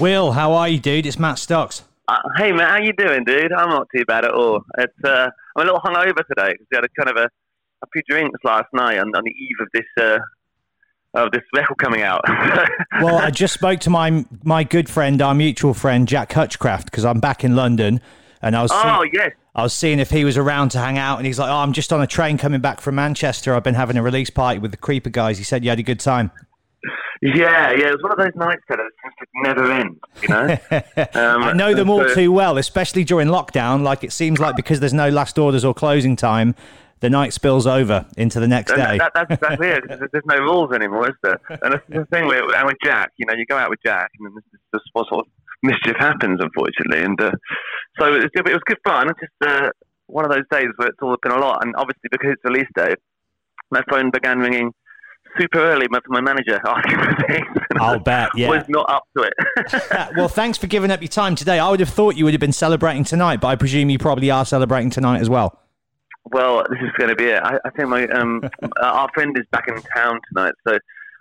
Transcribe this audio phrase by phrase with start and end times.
[0.00, 1.04] Will, how are you, dude?
[1.04, 1.82] It's Matt Stocks.
[2.08, 3.52] Uh, hey man, how you doing, dude?
[3.52, 4.62] I'm not too bad at all.
[4.78, 7.86] It's uh, I'm a little hungover today because we had a kind of a, a
[7.92, 10.18] few drinks last night on, on the eve of this uh,
[11.14, 12.22] of this record coming out.
[13.00, 17.04] Well, I just spoke to my my good friend, our mutual friend Jack Hutchcraft, because
[17.04, 18.00] I'm back in London,
[18.42, 20.98] and I was oh see- yes, I was seeing if he was around to hang
[20.98, 23.54] out, and he's like, "Oh, I'm just on a train coming back from Manchester.
[23.54, 25.82] I've been having a release party with the Creeper guys." He said you had a
[25.84, 26.30] good time.
[27.22, 27.88] Yeah, yeah.
[27.88, 28.86] It was one of those nights that it
[29.18, 30.56] just never end, you know.
[31.20, 33.82] Um, I know them all so- too well, especially during lockdown.
[33.82, 36.54] Like it seems like because there's no last orders or closing time,
[37.00, 38.98] the night spills over into the next day.
[38.98, 39.84] that, that's exactly it.
[39.88, 41.40] There's no rules anymore, is there?
[41.62, 43.12] And that's the thing with, and with Jack.
[43.16, 45.32] You know, you go out with Jack, and then this is just what sort of
[45.62, 47.02] mischief happens, unfortunately.
[47.02, 47.32] And uh,
[47.98, 49.08] so it was, it was good fun.
[49.10, 49.70] It's just uh,
[50.06, 51.64] one of those days where it's all been a lot.
[51.64, 52.94] And obviously, because it's release day,
[53.70, 54.72] my phone began ringing
[55.38, 57.46] super early from my manager asking for things.
[57.78, 58.48] I'll bet, yeah.
[58.48, 60.12] Was not up to it.
[60.16, 61.58] well, thanks for giving up your time today.
[61.58, 64.30] I would have thought you would have been celebrating tonight, but I presume you probably
[64.30, 65.58] are celebrating tonight as well.
[66.32, 67.42] Well, this is going to be it.
[67.42, 68.42] I, I think my um,
[68.82, 70.78] our friend is back in town tonight, so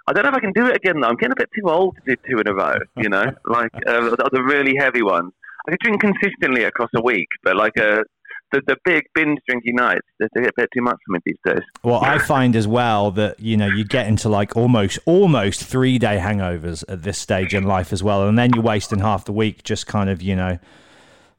[0.08, 1.00] I don't know if I can do it again.
[1.00, 2.76] Though I'm getting a bit too old to do two in a row.
[2.98, 5.32] You know, like uh, the, really heavy ones.
[5.68, 8.04] I could drink consistently across a week, but like uh,
[8.52, 11.38] the the big binge drinking nights, they get a bit too much for me these
[11.46, 11.64] days.
[11.84, 15.98] Well, I find as well that you know you get into like almost almost three
[15.98, 19.34] day hangovers at this stage in life as well, and then you're wasting half the
[19.34, 20.60] week just kind of you know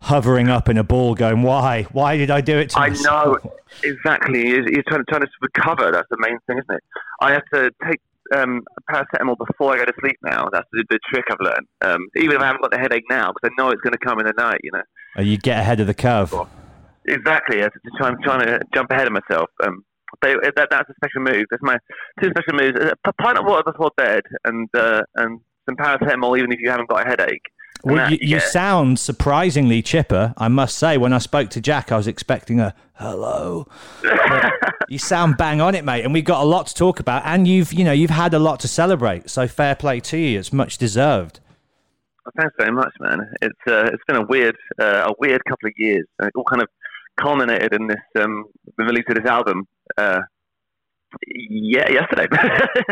[0.02, 1.82] hovering up in a ball, going, "Why?
[1.92, 3.52] Why did I do it?" To I myself?" know
[3.84, 4.48] exactly.
[4.48, 5.90] You're, you're trying, trying to recover.
[5.92, 6.82] That's the main thing, isn't it?
[7.20, 8.00] I have to take
[8.34, 10.48] um, paracetamol before I go to sleep now.
[10.52, 11.66] That's the, the trick I've learned.
[11.82, 13.98] Um, even if I haven't got the headache now, because I know it's going to
[13.98, 14.60] come in the night.
[14.62, 14.82] You know.
[15.18, 16.34] Uh, You get ahead of the curve.
[17.06, 17.58] Exactly.
[17.58, 17.68] Yeah,
[18.00, 19.48] I'm trying to jump ahead of myself.
[19.64, 19.84] Um,
[20.20, 21.46] but it- that, that's a special move.
[21.50, 21.78] That's my
[22.22, 26.52] two special moves: a pint of water before bed, and uh, and some paracetamol, even
[26.52, 27.42] if you haven't got a headache.
[27.82, 30.98] Well, that you, you get- sound surprisingly chipper, I must say.
[30.98, 33.66] When I spoke to Jack, I was expecting a hello.
[34.88, 37.22] You sound bang on it, mate, and we've got a lot to talk about.
[37.24, 39.30] And you've, you know, you've had a lot to celebrate.
[39.30, 40.36] So fair play to you.
[40.40, 41.38] It's much deserved.
[42.36, 43.20] Thanks very much, man.
[43.40, 46.06] It's uh, it's been a weird uh, a weird couple of years.
[46.22, 46.68] It all kind of
[47.18, 48.44] culminated in this um,
[48.76, 49.66] the release of this album
[49.98, 50.20] uh,
[51.50, 52.26] Yeah, yesterday.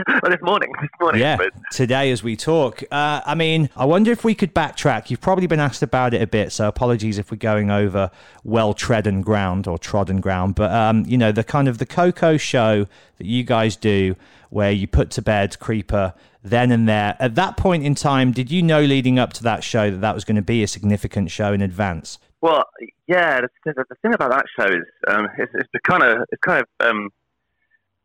[0.08, 0.70] well, this morning.
[0.80, 1.20] This morning.
[1.20, 2.82] Yeah, But today as we talk.
[2.90, 5.10] Uh, I mean, I wonder if we could backtrack.
[5.10, 8.10] You've probably been asked about it a bit, so apologies if we're going over
[8.44, 10.56] well trodden ground or trodden ground.
[10.56, 12.86] But um, you know, the kind of the KOKO show
[13.18, 14.16] that you guys do,
[14.50, 17.16] where you put to bed Creeper then and there.
[17.18, 20.14] At that point in time, did you know leading up to that show that that
[20.14, 22.18] was going to be a significant show in advance?
[22.40, 22.64] Well,
[23.06, 23.40] yeah.
[23.40, 26.64] The, the, the thing about that show is um, it's, it's kind of it's kind
[26.64, 27.08] of um,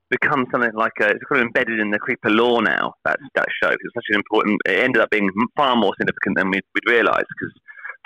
[0.09, 2.93] become something like a, it's kind of embedded in the creeper lore now.
[3.05, 4.59] That that show it's such an important.
[4.65, 7.53] It ended up being far more significant than we'd, we'd realised because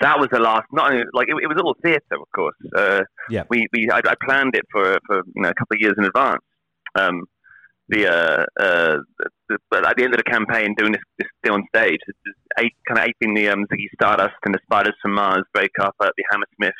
[0.00, 0.66] that was the last.
[0.72, 2.56] Not only like it, it was all theatre, of course.
[2.76, 3.44] Uh, Yeah.
[3.50, 6.04] we we I, I planned it for for you know a couple of years in
[6.04, 6.42] advance.
[6.94, 7.24] Um,
[7.88, 8.98] the uh, uh,
[9.70, 12.18] but at the end of the campaign, doing this, this still on stage, it's
[12.58, 15.94] eight, kind of aping the um, Ziggy Stardust and the Spiders from Mars break up
[16.02, 16.74] at the Hammersmith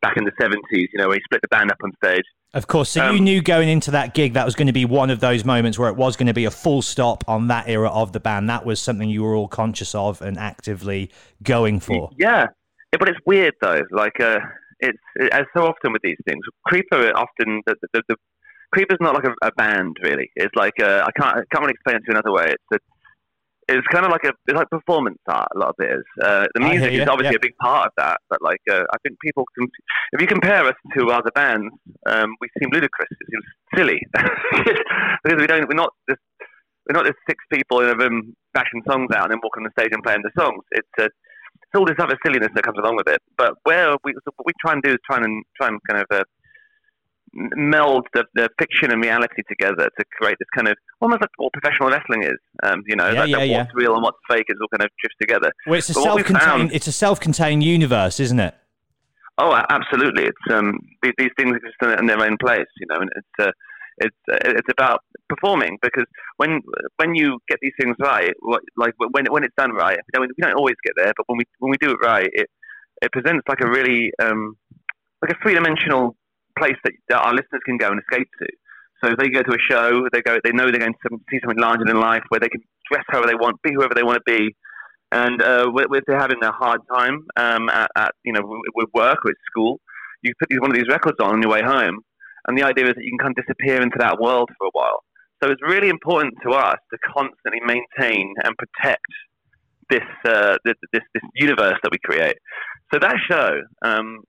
[0.00, 0.88] back in the seventies.
[0.92, 2.24] You know, where he split the band up on stage.
[2.54, 2.90] Of course.
[2.90, 5.20] So you Um, knew going into that gig that was going to be one of
[5.20, 8.12] those moments where it was going to be a full stop on that era of
[8.12, 8.50] the band.
[8.50, 11.10] That was something you were all conscious of and actively
[11.42, 12.10] going for.
[12.18, 12.46] Yeah,
[12.92, 13.80] Yeah, but it's weird though.
[13.90, 14.38] Like, uh,
[14.80, 16.42] it's it, as so often with these things.
[16.66, 18.16] Creeper often the, the, the
[18.72, 20.30] Creeper's not like a, a band really.
[20.36, 22.46] It's like uh, I can't I can't really explain it to another way.
[22.48, 22.78] It's a,
[23.68, 25.48] it's kind of like a it's like performance art.
[25.54, 26.04] A lot of it is.
[26.22, 27.42] Uh, the music is obviously yeah.
[27.42, 29.68] a big part of that, but like uh, I think people can
[30.12, 31.72] if you compare us to other bands,
[32.06, 33.08] um, we seem ludicrous.
[33.10, 33.44] It seems
[33.76, 34.00] silly
[35.24, 36.20] because we don't we're not just
[36.88, 39.70] we're not just six people in a room bashing songs out and then walking on
[39.70, 40.62] the stage and playing the songs.
[40.72, 43.20] It's uh, it's all this other silliness that comes along with it.
[43.36, 46.02] But where we so what we try and do is try and try and kind
[46.02, 46.24] of uh,
[47.34, 51.52] meld the, the fiction and reality together to create this kind of almost like what
[51.52, 52.38] professional wrestling is.
[52.62, 53.58] Um, you know, Yeah, like yeah, yeah.
[53.58, 55.50] what's real and what's fake is all kind of drifts together.
[55.66, 56.40] Well, it's a But self-contained.
[56.42, 58.54] found- It's a self-contained universe, isn't it?
[59.38, 60.24] Oh, absolutely.
[60.24, 63.46] It's um these, these things exist in- in their own place, you know, and it's
[63.48, 63.50] uh,
[63.98, 65.00] it's uh, it's about
[65.30, 66.04] performing because
[66.36, 66.60] when
[66.96, 70.26] when you get these things right, what- like when when it's done right, you know,
[70.26, 72.48] we don't always get there, but when we when we do it right, it
[73.00, 74.54] it presents like a really um
[75.22, 76.14] like a three dimensional
[76.58, 78.48] place that, that our listeners can go and escape to.
[79.02, 81.40] So if they go to a show, they go they know they're going to see
[81.42, 84.22] something larger than life where they can dress however they want, be whoever they want
[84.24, 84.54] to be,
[85.12, 88.40] and uh, if they're having a hard time um, at, at you know
[88.74, 89.78] with, work or at school,
[90.22, 91.98] you put one of these records on on your way home,
[92.48, 94.70] and the idea is that you can kind of disappear into that world for a
[94.72, 95.04] while.
[95.42, 99.10] So it's really important to us to constantly maintain and protect
[99.90, 102.36] this uh, this this universe that we create.
[102.92, 104.20] So that show, um,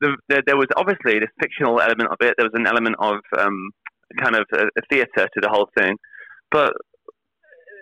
[0.00, 2.34] the, there, there was obviously this fictional element of it.
[2.36, 3.70] There was an element of um,
[4.20, 5.96] kind of a, a theatre to the whole thing,
[6.50, 6.72] but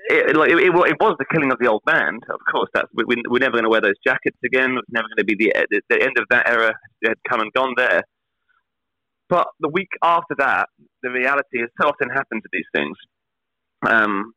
[0.06, 2.22] it, like, it, it, it was the killing of the old band.
[2.28, 4.76] Of course, that's we, we're never going to wear those jackets again.
[4.76, 6.75] It's never going to be the, the the end of that era
[7.05, 8.02] had come and gone there.
[9.28, 10.69] But the week after that,
[11.02, 12.96] the reality is so often happens to these things.
[13.88, 14.32] Um,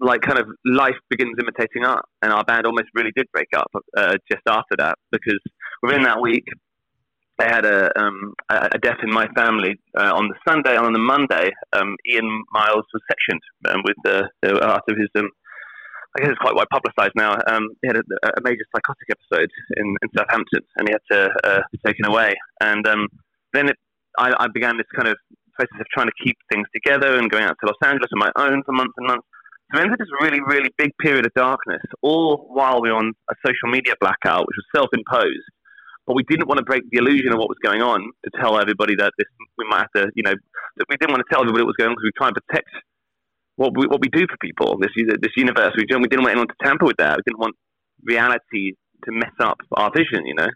[0.00, 3.70] like kind of life begins imitating art, and our band almost really did break up
[3.96, 5.40] uh, just after that because
[5.82, 6.44] within that week
[7.38, 10.76] they had a um, a a death in my family uh, on the Sunday.
[10.76, 15.08] and On the Monday, um, Ian Miles was sectioned um, with the, the after his
[15.16, 15.28] um,
[16.16, 17.34] I guess it's quite well publicised now.
[17.46, 18.02] Um, he had a,
[18.38, 22.34] a major psychotic episode in, in Southampton, and he had to uh, be taken away.
[22.60, 23.08] And um,
[23.52, 23.76] then it,
[24.16, 25.16] I, I began this kind of
[25.54, 28.32] process of trying to keep things together and going out to Los Angeles on my
[28.36, 29.26] own for months and months.
[29.72, 33.12] So we entered this really, really big period of darkness, all while we were on
[33.30, 35.50] a social media blackout, which was self-imposed.
[36.06, 38.60] But we didn't want to break the illusion of what was going on to tell
[38.60, 40.34] everybody that this we might have to, you know,
[40.88, 42.68] we didn't want to tell everybody what was going on because we try and protect
[43.56, 44.78] what we what we do for people.
[44.78, 44.90] This
[45.20, 45.72] this universe.
[45.76, 47.16] We didn't we didn't want anyone to tamper with that.
[47.16, 47.56] We didn't want
[48.02, 50.26] reality to mess up our vision.
[50.26, 50.50] You know.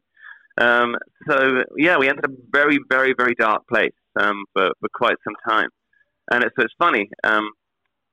[0.61, 0.97] Um,
[1.29, 5.37] so yeah, we entered a very very very dark place um, for for quite some
[5.49, 5.69] time,
[6.33, 7.09] and it's so it's funny.
[7.25, 7.51] Um,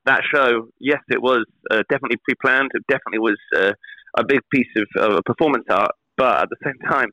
[0.05, 2.69] that show, yes, it was uh, definitely pre-planned.
[2.75, 3.73] It definitely was uh,
[4.15, 7.09] a big piece of, of performance art, but at the same time,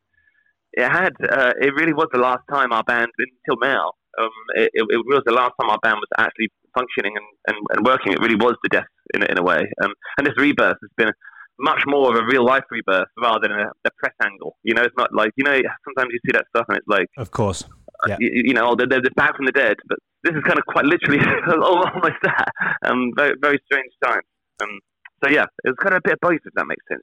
[0.73, 3.93] it had uh, it really was the last time our band until now.
[4.21, 7.67] Um, it, it, it was the last time our band was actually functioning and, and,
[7.76, 8.12] and working.
[8.12, 9.61] It really was the death in, a- in a way.
[9.83, 11.11] Um, and this rebirth has been
[11.59, 14.57] much more of a real life rebirth rather than a, a press angle.
[14.64, 17.07] You know, it's not like you know sometimes you see that stuff and it's like
[17.17, 17.64] Of course.
[18.09, 18.17] Yeah.
[18.19, 20.85] you, you know they're, they're back from the dead, but this is kind of quite
[20.85, 21.21] literally
[21.62, 22.49] almost that.
[22.85, 24.23] Um, very very strange time.
[24.62, 24.79] Um,
[25.25, 27.02] so yeah, it was kind of a bit of both, if that makes sense.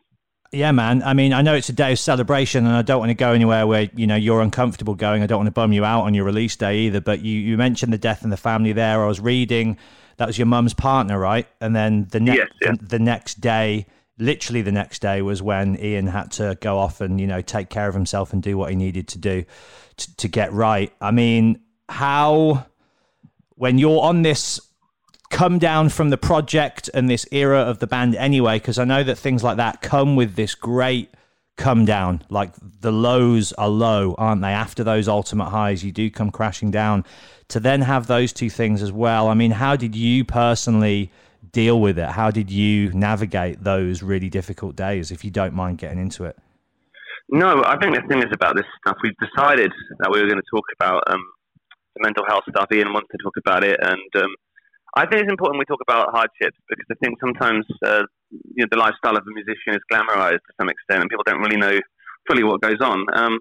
[0.52, 1.04] Yeah, man.
[1.04, 3.34] I mean, I know it's a day of celebration, and I don't want to go
[3.34, 5.22] anywhere where you know you're uncomfortable going.
[5.22, 7.02] I don't want to bum you out on your release day either.
[7.02, 9.04] But you, you mentioned the death and the family there.
[9.04, 9.78] I was reading
[10.20, 11.48] that was your mum's partner, right?
[11.62, 13.86] And then the next Yes, the, the next day,
[14.18, 17.70] literally the next day, was when Ian had to go off and you know take
[17.70, 19.46] care of himself and do what he needed to do
[19.98, 20.92] to, to get right.
[21.00, 22.66] I mean, how
[23.56, 24.60] when you're on this
[25.30, 29.04] come down from the project and this era of the band anyway, because I know
[29.04, 31.14] that things like that come with this great
[31.56, 32.24] come down.
[32.30, 34.50] Like the lows are low, aren't they?
[34.50, 37.06] After those ultimate highs, you do come crashing down.
[37.50, 39.28] To then have those two things as well.
[39.28, 41.12] I mean, how did you personally
[41.52, 42.10] deal with it?
[42.10, 46.38] How did you navigate those really difficult days, if you don't mind getting into it?
[47.30, 48.98] No, I think the thing is about this stuff.
[49.04, 51.24] We've decided that we were going to talk about um,
[51.96, 52.68] the mental health stuff.
[52.72, 54.34] Ian wants to talk about it, and um,
[54.98, 58.68] I think it's important we talk about hardships because I think sometimes uh, you know,
[58.72, 61.78] the lifestyle of a musician is glamorized to some extent, and people don't really know
[62.28, 63.06] fully what goes on.
[63.14, 63.40] Um,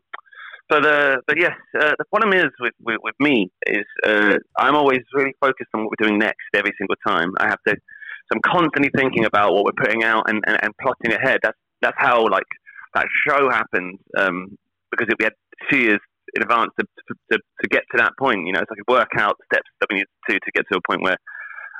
[0.68, 4.74] but uh, but yes, uh, the problem is with, with, with me is uh, I'm
[4.74, 7.32] always really focused on what we're doing next every single time.
[7.40, 10.72] I have to, so I'm constantly thinking about what we're putting out and, and, and
[10.82, 11.40] plotting ahead.
[11.42, 12.46] That's that's how like
[12.94, 14.58] that show happened um,
[14.90, 15.32] because we had
[15.70, 16.00] two years
[16.34, 16.84] in advance to,
[17.32, 18.46] to, to get to that point.
[18.46, 20.78] You know, so I could work out steps that we needed to to get to
[20.78, 21.16] a point where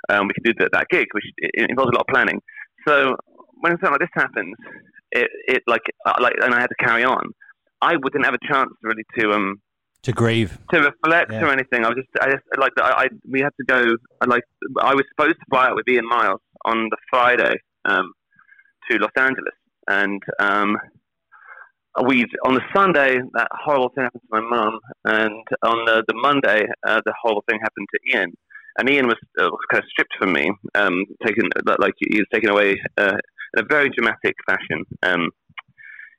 [0.09, 1.25] um, we could do that, that gig, which
[1.55, 2.41] involves a lot of planning.
[2.87, 3.17] So
[3.61, 4.55] when something like this happens,
[5.13, 7.31] it, it like uh, like and I had to carry on.
[7.81, 9.57] I wouldn't have a chance really to um
[10.03, 10.59] To grieve.
[10.73, 11.45] to reflect Yeah.
[11.45, 11.85] or anything.
[11.85, 13.81] I was just, I just like, I, I we had to go.
[14.27, 14.45] Like,
[14.83, 18.13] I was supposed to fly out with Ian Miles on the Friday um,
[18.91, 19.55] to Los Angeles,
[19.89, 20.77] and um,
[22.07, 26.15] we on the Sunday that horrible thing happened to my mum, and on the, the
[26.15, 28.33] Monday uh, the horrible thing happened to Ian.
[28.79, 32.51] And Ian was, uh, kind of stripped from me, um, taken like he was taken
[32.51, 33.17] away uh,
[33.57, 34.85] in a very dramatic fashion.
[35.03, 35.31] Um,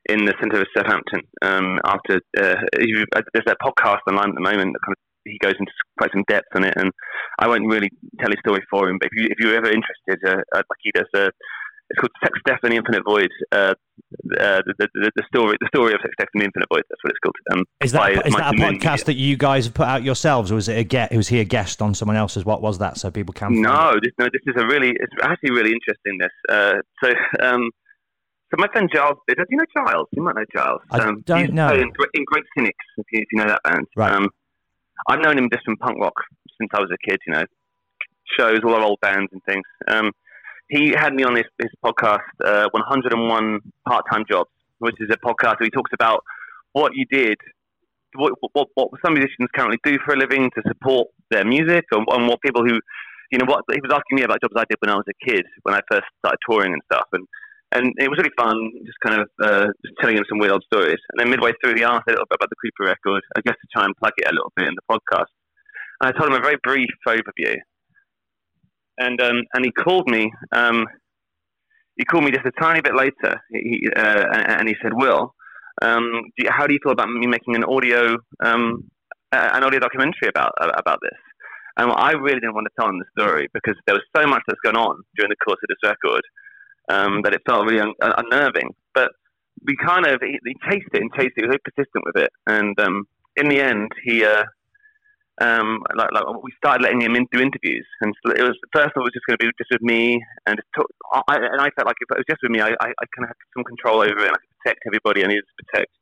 [0.08, 1.20] in the centre of Southampton.
[1.42, 5.38] Um, after uh, uh, there's that podcast online at the moment that kind of he
[5.42, 6.90] goes into quite some depth on it, and
[7.38, 8.98] I won't really tell his story for him.
[8.98, 11.28] But if you if you're ever interested, uh, uh, like he does, uh,
[11.90, 13.30] it's called Sex, Death, and the Infinite Void.
[13.50, 13.74] Uh,
[14.38, 16.82] uh, the, the, the story the story of Sex, Death, and the Infinite Void.
[16.88, 17.36] That's what it's called.
[17.52, 20.02] Um, Is that by is that a Moon podcast that you guys have put out
[20.02, 21.14] yourselves, or was it a get?
[21.14, 22.44] Was he a guest on someone else's?
[22.44, 22.96] What was that?
[22.96, 23.60] So people can.
[23.60, 26.18] No, this, no, this is a really, it's actually really interesting.
[26.18, 27.10] This, uh, so,
[27.44, 27.70] um,
[28.50, 30.08] so my friend Giles, do you know Giles?
[30.12, 30.80] You might know Giles.
[30.90, 31.72] I um, don't know.
[31.72, 33.86] In, in Great Cynics, if you, if you know that band.
[33.96, 34.12] Right.
[34.12, 34.28] Um,
[35.08, 36.14] I've known him just from punk rock
[36.60, 37.18] since I was a kid.
[37.26, 37.42] You know,
[38.38, 39.64] shows, all our old bands and things.
[40.70, 45.58] He had me on his, his podcast, uh, 101 Part-Time Jobs, which is a podcast
[45.60, 46.22] where he talks about
[46.72, 47.36] what you did
[48.14, 52.06] what, what, what some musicians currently do for a living to support their music, and,
[52.10, 52.78] and what people who,
[53.30, 55.24] you know, what he was asking me about jobs I did when I was a
[55.24, 57.26] kid, when I first started touring and stuff, and
[57.72, 60.64] and it was really fun, just kind of uh, just telling him some weird old
[60.66, 60.98] stories.
[61.12, 63.54] And then midway through, he asked a little bit about the Creeper record, I guess
[63.54, 65.30] to try and plug it a little bit in the podcast.
[66.02, 67.54] And I told him a very brief overview,
[69.00, 70.32] and um, and he called me.
[70.52, 70.86] Um,
[71.96, 75.34] he called me just a tiny bit later, he, uh, and he said, "Will."
[75.82, 78.90] Um, do you, how do you feel about me making an audio um,
[79.32, 81.18] an audio documentary about about this?
[81.76, 84.42] And I really didn't want to tell him the story because there was so much
[84.46, 86.22] that's gone on during the course of this record
[86.90, 88.74] um, that it felt really un- unnerving.
[88.94, 89.12] But
[89.64, 91.42] we kind of he, he chased it and chased it.
[91.42, 94.24] He was very persistent with it, and um, in the end, he.
[94.24, 94.44] Uh,
[95.40, 98.92] um, like, like we started letting him in, do interviews, and so it was first
[98.94, 100.86] it was just going to be just with me, and just talk,
[101.28, 103.24] I, and I felt like if it was just with me, I, I, I kind
[103.24, 105.92] of had some control over it, and I could protect everybody I needed to protect.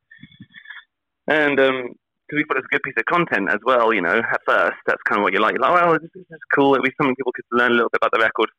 [1.27, 1.93] And um,
[2.27, 4.41] because we thought it was a good piece of content as well, you know, at
[4.45, 5.53] first that's kind of what you like.
[5.53, 6.75] You're like, well, this, this is cool.
[6.75, 8.49] At least some people could learn a little bit about the record.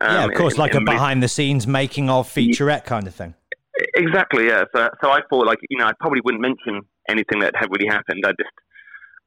[0.00, 2.84] yeah, Um, of course, in- like a in this- behind the scenes making of featurette
[2.84, 3.34] kind of thing.
[3.94, 4.64] Exactly, yeah.
[4.74, 7.86] So, so I thought, like, you know, I probably wouldn't mention anything that had really
[7.86, 8.24] happened.
[8.24, 8.50] I just,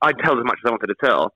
[0.02, 1.34] I'd tell as much as I wanted to tell.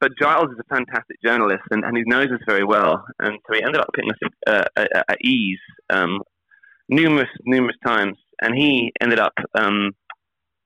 [0.00, 3.04] But Giles is a fantastic journalist, and, and he knows us very well.
[3.20, 6.20] And so he ended up putting us uh, at, at ease um,
[6.88, 8.16] numerous, numerous times.
[8.40, 9.92] And he ended up um,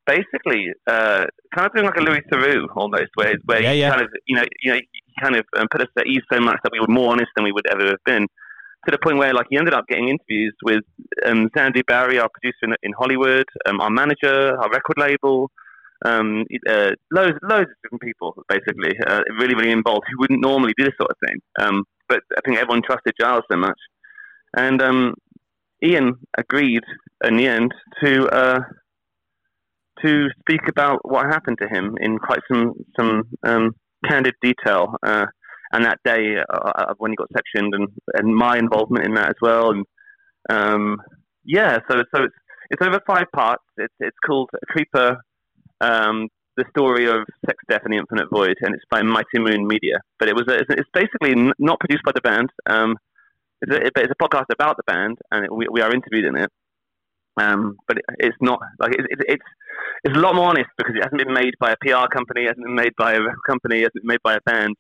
[0.06, 3.90] basically uh, kind of doing like a Louis Theroux almost, where, where Yeah, he yeah.
[3.90, 6.40] kind of, you know, you know, he kind of um, put us at ease so
[6.40, 8.26] much that we were more honest than we would ever have been
[8.87, 10.85] to the point where like he ended up getting interviews with
[11.26, 15.50] um, Xandy Barry, our producer in, in Hollywood, um, our manager, our record label,
[16.04, 20.72] um, uh, loads, loads of different people, basically, uh, really, really involved who wouldn't normally
[20.76, 21.38] do this sort of thing.
[21.60, 23.78] Um, but I think everyone trusted Giles so much,
[24.56, 25.14] and um,
[25.82, 26.82] Ian agreed
[27.24, 27.72] in the end
[28.02, 28.60] to uh,
[30.04, 33.74] to speak about what happened to him in quite some some um,
[34.08, 34.94] candid detail.
[35.02, 35.26] Uh,
[35.72, 39.30] and that day uh, uh, when he got sectioned, and, and my involvement in that
[39.30, 39.84] as well, and
[40.48, 40.96] um,
[41.44, 42.34] yeah, so so it's
[42.70, 43.64] it's over five parts.
[43.76, 45.18] It's it's called Creeper,
[45.80, 49.66] um, the story of Sex, Death, and the Infinite Void, and it's by Mighty Moon
[49.66, 50.00] Media.
[50.18, 52.50] But it was a, it's, it's basically n- not produced by the band.
[52.66, 52.97] Um,
[53.62, 56.37] it's a, it's a podcast about the band, and it, we we are interviewed in
[56.37, 56.50] it.
[57.38, 59.45] Um, but it, it's not like it, it, it's
[60.04, 62.49] it's a lot more honest because it hasn't been made by a PR company, it
[62.49, 64.75] hasn't been made by a record company, it hasn't been made by a band.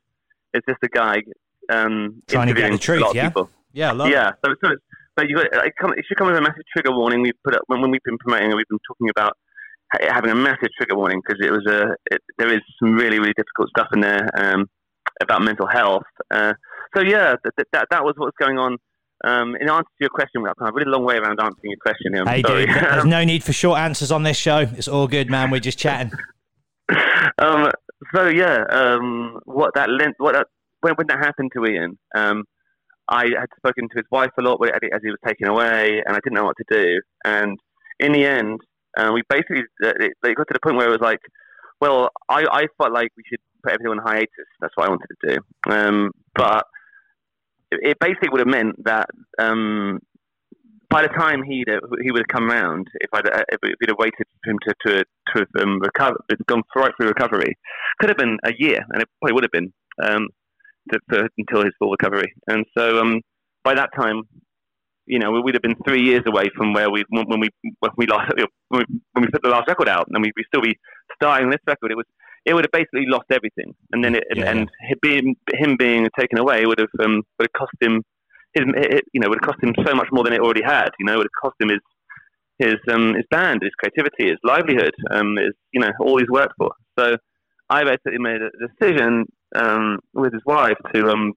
[0.54, 1.22] it's just a guy
[1.70, 3.28] um, Trying to get interviewing the truth, a lot of yeah?
[3.28, 3.50] people.
[3.72, 4.32] Yeah, love yeah.
[4.44, 4.82] So, so it's,
[5.14, 7.22] but you got it, come, it should come with a massive trigger warning.
[7.22, 9.42] We put up when, when we've been promoting, it, we've been talking about ha-
[9.92, 13.34] having a massive trigger warning because it was a it, there is some really really
[13.36, 14.66] difficult stuff in there um,
[15.22, 16.04] about mental health.
[16.30, 16.52] Uh,
[16.96, 18.76] so yeah, that, that that was what was going on.
[19.24, 21.78] Um, in answer to your question, I've come a really long way around answering your
[21.80, 22.24] question here.
[22.26, 24.58] Hey, dude, there's no need for short answers on this show.
[24.58, 25.50] It's all good, man.
[25.50, 26.12] We're just chatting.
[27.38, 27.70] um,
[28.14, 30.46] so yeah, um, what that lent, what that,
[30.82, 32.44] when, when that happened to Ian, um,
[33.08, 36.20] I had spoken to his wife a lot as he was taken away, and I
[36.22, 37.00] didn't know what to do.
[37.24, 37.58] And
[38.00, 38.60] in the end,
[38.96, 41.20] uh, we basically uh, it, it got to the point where it was like,
[41.80, 44.48] well, I, I felt like we should put everything on hiatus.
[44.60, 45.72] That's what I wanted to do.
[45.72, 46.64] Um, but
[47.70, 50.00] it, basically would have meant that um,
[50.88, 53.88] by the time he'd uh, he would have come round, if I'd uh, if we'd
[53.88, 57.56] have waited for him to to to have um, recover, gone right through recovery,
[57.98, 59.72] could have been a year, and it probably would have been
[60.02, 60.28] um,
[60.92, 62.32] to, for, until his full recovery.
[62.46, 63.20] And so um,
[63.64, 64.22] by that time,
[65.06, 67.48] you know, we'd have been three years away from where we when we
[67.80, 68.46] when we lost when
[68.80, 70.76] we, when we put the last record out, and we would still be
[71.14, 71.92] starting this record.
[71.92, 72.06] It was
[72.44, 74.50] it would have basically lost everything, and then it, Yeah.
[74.50, 78.02] and him being, him being taken away would have um, would have cost him
[78.54, 80.90] his it, you know would have cost him so much more than it already had.
[80.98, 81.80] You know, it would have cost him his
[82.58, 86.54] his um, his band, his creativity, his livelihood, um, his you know all he's worked
[86.58, 86.72] for.
[86.98, 87.16] So
[87.68, 91.32] I basically made a decision um, with his wife to um,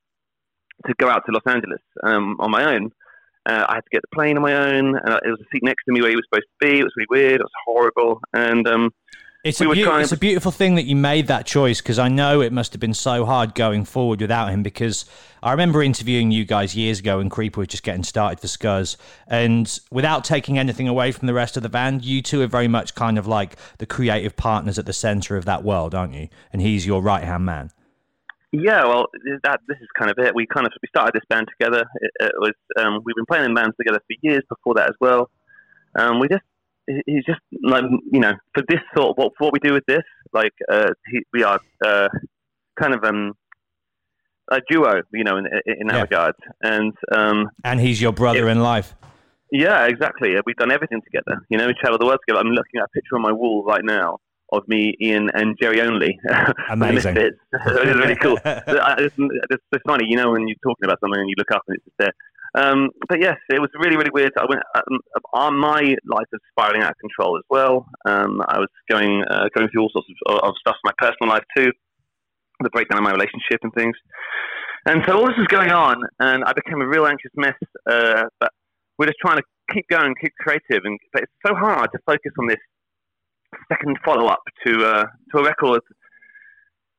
[0.87, 2.91] to go out to Los Angeles um, on my own.
[3.45, 4.95] Uh, I had to get the plane on my own.
[4.97, 6.79] Uh, it was a seat next to me where he was supposed to be.
[6.79, 7.41] It was really weird.
[7.41, 8.21] It was horrible.
[8.33, 8.93] And um,
[9.43, 11.97] It's, We a beau- trying- it's a beautiful thing that you made that choice because
[11.97, 14.61] I know it must have been so hard going forward without him.
[14.61, 15.05] Because
[15.41, 18.97] I remember interviewing you guys years ago when Creeper was just getting started for Scuzz,
[19.27, 22.67] and without taking anything away from the rest of the band, you two are very
[22.67, 26.27] much kind of like the creative partners at the center of that world, aren't you?
[26.51, 27.71] And he's your right hand man.
[28.51, 29.05] Yeah, well,
[29.43, 30.33] that this is kind of it.
[30.33, 31.85] We kind of we started this band together.
[32.01, 34.95] It, it was um, we've been playing in bands together for years before that as
[34.99, 35.29] well.
[35.97, 36.41] Um, we just
[36.87, 39.85] he- he's just like you know for this sort of what what we do with
[39.87, 40.03] this
[40.33, 42.07] like uh, he, we are uh,
[42.79, 43.33] kind of um,
[44.51, 46.01] a duo, you know, in, in that Yeah.
[46.01, 46.35] regard.
[46.61, 48.95] And um, And he's your brother in life.
[49.51, 50.33] yeah, exactly.
[50.45, 51.41] We've done everything together.
[51.49, 52.39] You know, we travel the world together.
[52.43, 54.17] I'm looking at a picture on my wall right now
[54.51, 56.19] of me, Ian, and Jerry Only.
[56.69, 57.17] Amazing.
[57.17, 58.37] it's, it's really cool.
[58.45, 61.63] it's, it's, it's funny, you know, when you're talking about something and you look up
[61.67, 62.13] and it's just there.
[62.55, 64.31] Um, but yes, it was really, really weird.
[64.37, 64.99] I went, um,
[65.33, 67.85] uh, my life was spiraling out of control as well.
[68.07, 71.29] Um, I was going uh, going through all sorts of, of stuff in my personal
[71.29, 71.71] life too,
[72.61, 73.95] the breakdown of my relationship and things.
[74.87, 77.53] And so all this was going on, and I became a real anxious mess.
[77.85, 78.51] Uh, but
[78.97, 82.31] we're just trying to keep going, keep creative, and but it's so hard to focus
[82.39, 82.57] on this
[83.71, 85.81] second follow up to uh, to a record.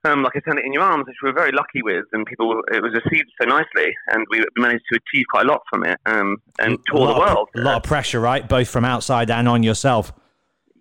[0.03, 2.63] Um, like I said, in your arms, which we were very lucky with, and people
[2.73, 5.99] it was received so nicely, and we managed to achieve quite a lot from it,
[6.07, 7.49] um, and A tour the of- world.
[7.55, 8.49] a lot of pressure, right?
[8.49, 10.13] Both from outside and on yourself.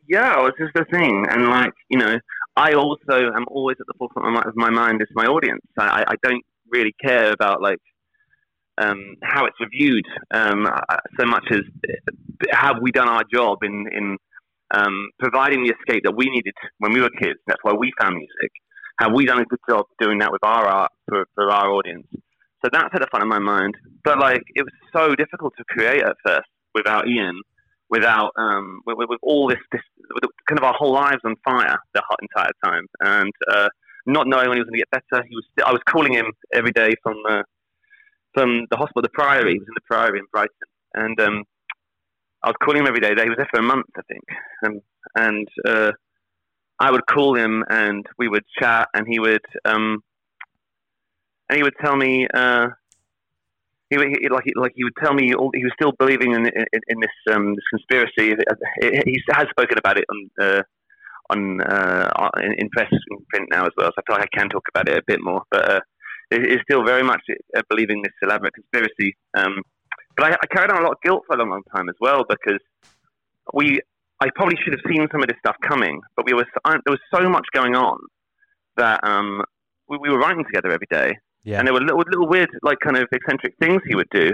[0.08, 2.18] yeah, it's just the thing, and like you know,
[2.56, 5.62] I also am always at the forefront of my, of my mind is my audience.
[5.78, 7.80] I, I don't really care about like
[8.78, 10.66] um, how it's reviewed um,
[11.20, 12.12] so much as uh,
[12.54, 14.18] have we done our job in in
[14.72, 17.40] um, providing the escape that we needed when we were kids.
[17.48, 18.52] That's why we found music.
[19.00, 22.08] Have we done a good job doing that with our art for, for our audience?
[22.64, 23.76] So that's at the front of my mind.
[24.04, 27.42] But like, it was so difficult to create at first without Ian,
[27.90, 29.82] without um, with, with, all this, this
[30.48, 33.70] kind of our whole lives on fire the whole entire time, and uh,
[34.06, 35.24] not knowing when he was going to get better.
[35.28, 37.44] He was I was calling him every day from the
[38.34, 39.54] from the hospital, the Priory.
[39.54, 40.54] He was in the Priory in Brighton,
[40.94, 41.44] and um,
[42.44, 43.10] I was calling him every day.
[43.10, 44.24] He was there for a month, I think,
[44.66, 44.82] um,
[45.16, 45.92] and uh,
[46.80, 50.02] I would call him, and we would chat, and he would um,
[51.50, 52.28] and he would tell me.
[52.34, 52.68] Uh,
[53.90, 56.46] he, he like he, like he would tell me all, he was still believing in
[56.48, 58.36] in, in this um, this conspiracy.
[58.82, 60.64] He has spoken about it on uh,
[61.32, 63.88] on uh, in, in press and print now as well.
[63.88, 65.44] So I feel like I can talk about it a bit more.
[65.52, 65.80] But uh,
[66.64, 67.22] still very much
[67.58, 69.16] uh, believing this elaborate conspiracy.
[69.36, 69.62] Um,
[70.20, 71.96] but I, I carried on a lot of guilt for a long, long time as
[72.02, 72.60] well because
[73.54, 73.80] we
[74.22, 77.00] I probably should have seen some of this stuff coming, but we were there was
[77.14, 77.98] so much going on
[78.76, 79.42] that um,
[79.88, 81.60] we, we were writing together every day, Yeah.
[81.60, 84.32] and there were little, little weird, like kind of eccentric things he would do,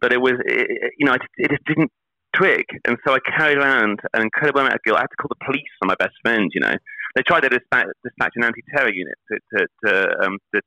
[0.00, 1.92] but it was it- you know it, it just didn't
[2.36, 4.98] twig, and so I carried around an incredible amount of guilt.
[4.98, 6.50] I had to call the police on my best friend.
[6.52, 6.74] You know,
[7.14, 10.60] they tried to dispatch, dispatch an anti-terror unit to to to, um, to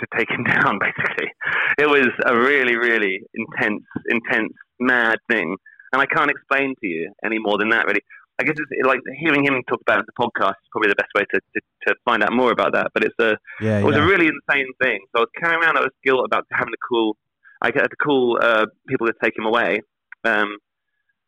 [0.00, 0.78] to take him down.
[0.78, 1.30] Basically,
[1.78, 5.56] it was a really really intense, intense, mad thing,
[5.92, 7.86] and I can't explain to you any more than that.
[7.86, 8.02] Really,
[8.40, 10.96] I guess it's like hearing him talk about it in the podcast is probably the
[10.96, 12.88] best way to, to, to find out more about that.
[12.92, 14.02] But it's a Yeah, it was yeah.
[14.02, 15.00] a really insane thing.
[15.12, 17.16] So I was carrying around I was guilt about having to call,
[17.62, 19.80] I had to call uh, people to take him away,
[20.24, 20.58] um,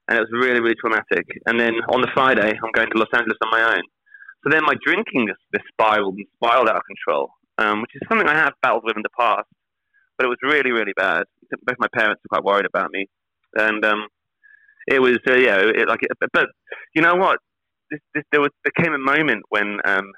[0.08, 1.26] and it was really, really traumatic.
[1.46, 3.82] And then on the Friday, I'm going to Los Angeles on my own.
[4.42, 8.02] So then my drinking just, just spiraled and spiraled out of control, um, which is
[8.08, 9.48] something I have battled with in the past,
[10.16, 11.24] but it was really, really bad.
[11.62, 13.06] Both my parents were quite worried about me,
[13.54, 14.06] and um,
[14.86, 16.48] it was, uh, yeah, it, like, it, but
[16.94, 17.38] you know what?
[17.90, 20.12] This, this, there was there came a moment when um,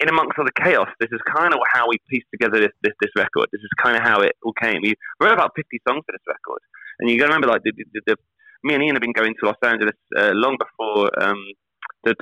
[0.00, 2.92] in amongst all the chaos, this is kind of how we pieced together this, this,
[3.00, 3.48] this record.
[3.52, 4.80] This is kind of how it all came.
[4.82, 6.60] We wrote about 50 songs for this record.
[7.00, 8.16] And you got to remember, like, the, the, the,
[8.64, 11.36] me and Ian have been going to Los Angeles uh, long before, um,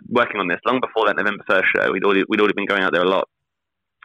[0.08, 1.92] working on this, long before that November 1st show.
[1.92, 3.28] We'd already, we'd already been going out there a lot,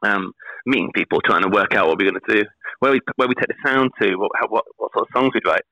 [0.04, 0.32] um,
[0.66, 2.44] meeting people, trying to work out what we're going to do,
[2.80, 5.32] where we, where we take the sound to, what, how, what, what sort of songs
[5.34, 5.64] we'd write.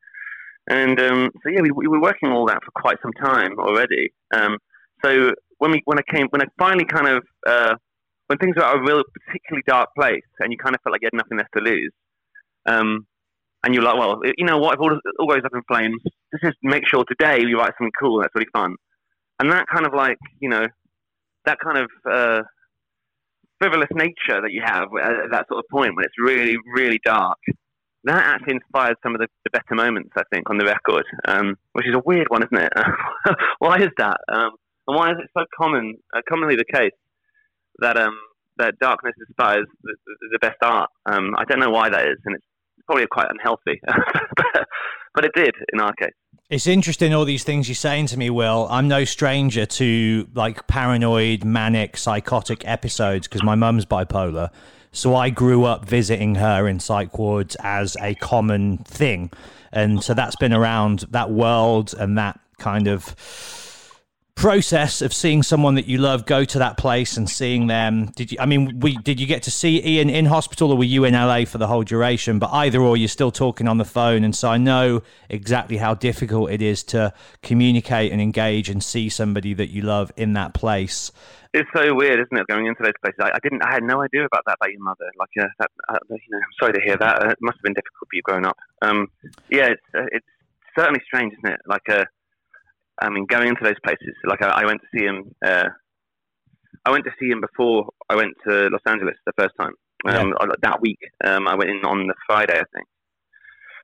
[0.70, 4.14] And um, so, yeah, we, we were working all that for quite some time already.
[4.34, 4.58] Um,
[5.04, 7.76] so when we when I came when I finally kind of uh,
[8.28, 11.02] when things were at a real particularly dark place and you kind of felt like
[11.02, 11.92] you had nothing left to lose,
[12.66, 13.06] um,
[13.64, 14.76] and you're like, well, you know what?
[14.76, 16.02] If all, all goes up in flames,
[16.44, 18.76] just make sure today we write something cool that's really fun.
[19.40, 20.66] And that kind of like you know
[21.46, 22.42] that kind of uh,
[23.60, 27.38] frivolous nature that you have at that sort of point when it's really really dark.
[28.06, 31.56] That actually inspired some of the, the better moments, I think, on the record, um,
[31.72, 32.74] which is a weird one, isn't it?
[33.60, 34.18] why is that?
[34.28, 34.52] Um,
[34.88, 36.92] and why is it so common, uh, commonly the case,
[37.80, 38.18] that um,
[38.58, 39.96] that darkness inspires the,
[40.32, 40.90] the, best art?
[41.06, 42.46] Um, I don't know why that is, and it's
[42.86, 44.68] probably quite unhealthy, but,
[45.14, 46.14] but it did in our case.
[46.50, 48.68] It's interesting all these things you're saying to me, Will.
[48.70, 54.50] I'm no stranger to like paranoid, manic, psychotic episodes because my mum's bipolar.
[54.92, 59.32] So I grew up visiting her in psych wards as a common thing.
[59.72, 63.16] And so that's been around that world and that kind of
[64.36, 68.32] process of seeing someone that you love go to that place and seeing them did
[68.32, 71.06] you i mean we did you get to see ian in hospital or were you
[71.06, 74.24] in la for the whole duration but either or you're still talking on the phone
[74.24, 79.08] and so i know exactly how difficult it is to communicate and engage and see
[79.08, 81.12] somebody that you love in that place
[81.54, 82.48] It's so weird, isn't it?
[82.48, 84.82] Going into those places, I, I didn't, I had no idea about that about your
[84.82, 85.06] mother.
[85.20, 87.24] Like, uh, that, uh, you know, I'm sorry to hear that.
[87.24, 88.58] Uh, it must have been difficult for you growing up.
[88.82, 89.08] Um,
[89.52, 90.26] yeah, it's, uh, it's
[90.76, 91.62] certainly strange, isn't it?
[91.68, 92.06] Like, uh,
[93.02, 95.34] I mean, going into those places, like I, I went to see him.
[95.46, 95.70] Uh,
[96.86, 99.74] I went to see him before I went to Los Angeles the first time.
[100.06, 102.88] Um, That week, um, I went in on the Friday, I think.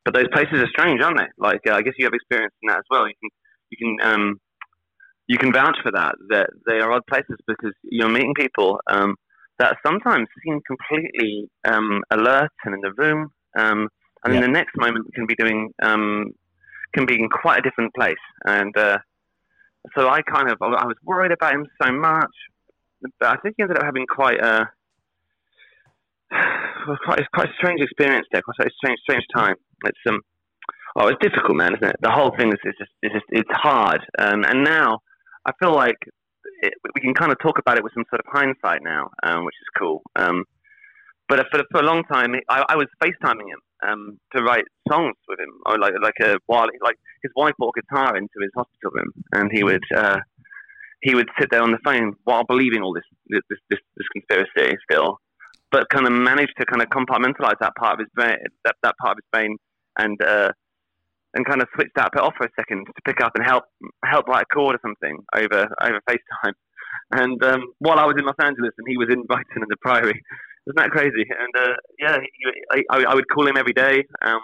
[0.03, 1.27] But those places are strange, aren't they?
[1.37, 3.07] Like, uh, I guess you have experience in that as well.
[3.07, 3.29] You can,
[3.69, 4.39] you can, um,
[5.27, 6.15] you can vouch for that.
[6.29, 9.15] That they are odd places because you're meeting people um,
[9.59, 13.87] that sometimes seem completely um, alert and in the room, um,
[14.23, 14.39] and Yeah.
[14.39, 16.31] in the next moment can be doing um,
[16.93, 18.15] can be in quite a different place.
[18.45, 18.97] And uh,
[19.97, 22.31] so I kind of I was worried about him so much,
[23.19, 24.69] but I think he ended up having quite a
[27.05, 28.41] quite, quite a strange experience there.
[28.41, 29.55] Quite a strange, strange time.
[29.85, 30.21] It's um,
[30.95, 31.95] oh, it's difficult, man, isn't it?
[32.01, 34.01] The whole thing is, is just, it's just, it's hard.
[34.17, 34.99] Um, and now
[35.45, 35.97] I feel like
[36.61, 39.45] it, we can kind of talk about it with some sort of hindsight now, um,
[39.45, 40.01] which is cool.
[40.15, 40.43] Um,
[41.27, 45.15] but for, for a long time, I, I was FaceTiming him um, to write songs
[45.27, 48.51] with him, or like like a while like his wife brought a guitar into his
[48.55, 50.17] hospital room, and he would uh,
[51.01, 54.77] he would sit there on the phone while believing all this this this, this conspiracy
[54.89, 55.19] still,
[55.71, 58.95] but kind of managed to kind of compartmentalize that part of his brain, that, that
[59.01, 59.57] part of his brain,
[59.97, 60.51] and uh,
[61.33, 63.63] and kind of switch that bit off for a second to pick up and help
[64.03, 66.53] help write a chord or something over over FaceTime.
[67.11, 69.77] And um, while I was in Los Angeles and he was in Brighton and the
[69.77, 70.21] Priory,
[70.67, 71.25] isn't that crazy?
[71.29, 74.03] And uh, yeah, he, I, I would call him every day.
[74.21, 74.39] Um,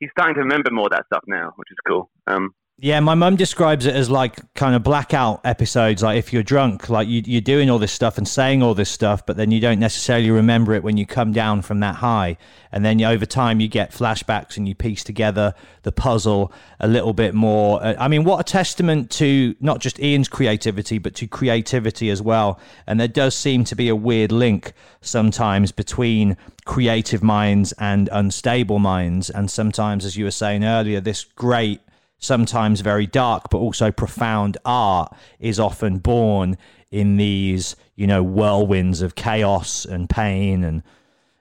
[0.00, 2.10] he's starting to remember more of that stuff now, which is cool.
[2.26, 6.02] Um, Yeah, my mum describes it as like kind of blackout episodes.
[6.02, 8.90] Like if you're drunk, like you, you're doing all this stuff and saying all this
[8.90, 12.38] stuff, but then you don't necessarily remember it when you come down from that high.
[12.72, 16.88] And then you, over time, you get flashbacks and you piece together the puzzle a
[16.88, 17.80] little bit more.
[17.84, 22.20] Uh, I mean, what a testament to not just Ian's creativity, but to creativity as
[22.20, 22.58] well.
[22.88, 28.80] And there does seem to be a weird link sometimes between creative minds and unstable
[28.80, 29.30] minds.
[29.30, 31.80] And sometimes, as you were saying earlier, this great
[32.22, 36.56] sometimes very dark but also profound art is often born
[36.90, 40.82] in these you know whirlwinds of chaos and pain and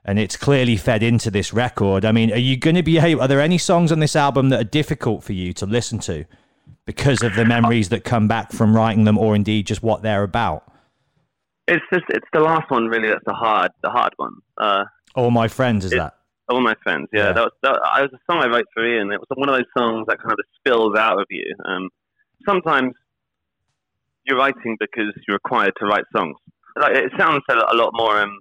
[0.03, 2.03] and it's clearly fed into this record.
[2.03, 4.49] I mean are you going to be able are there any songs on this album
[4.49, 6.25] that are difficult for you to listen to
[6.85, 10.23] because of the memories that come back from writing them or indeed just what they're
[10.23, 10.63] about?
[11.67, 14.33] It's just it's the last one really that's the hard the hard one.
[14.57, 16.15] Uh, all my friends is It- that
[16.49, 17.33] all my friends, yeah, Yeah.
[17.33, 19.11] that was that, I was a song I wrote for Ian.
[19.11, 21.55] It was one of those songs that kind of spills out of you.
[21.65, 21.89] Um,
[22.47, 22.93] sometimes
[24.25, 26.35] you're writing because you're required to write songs.
[26.79, 28.37] Like it sounds a a lot more um,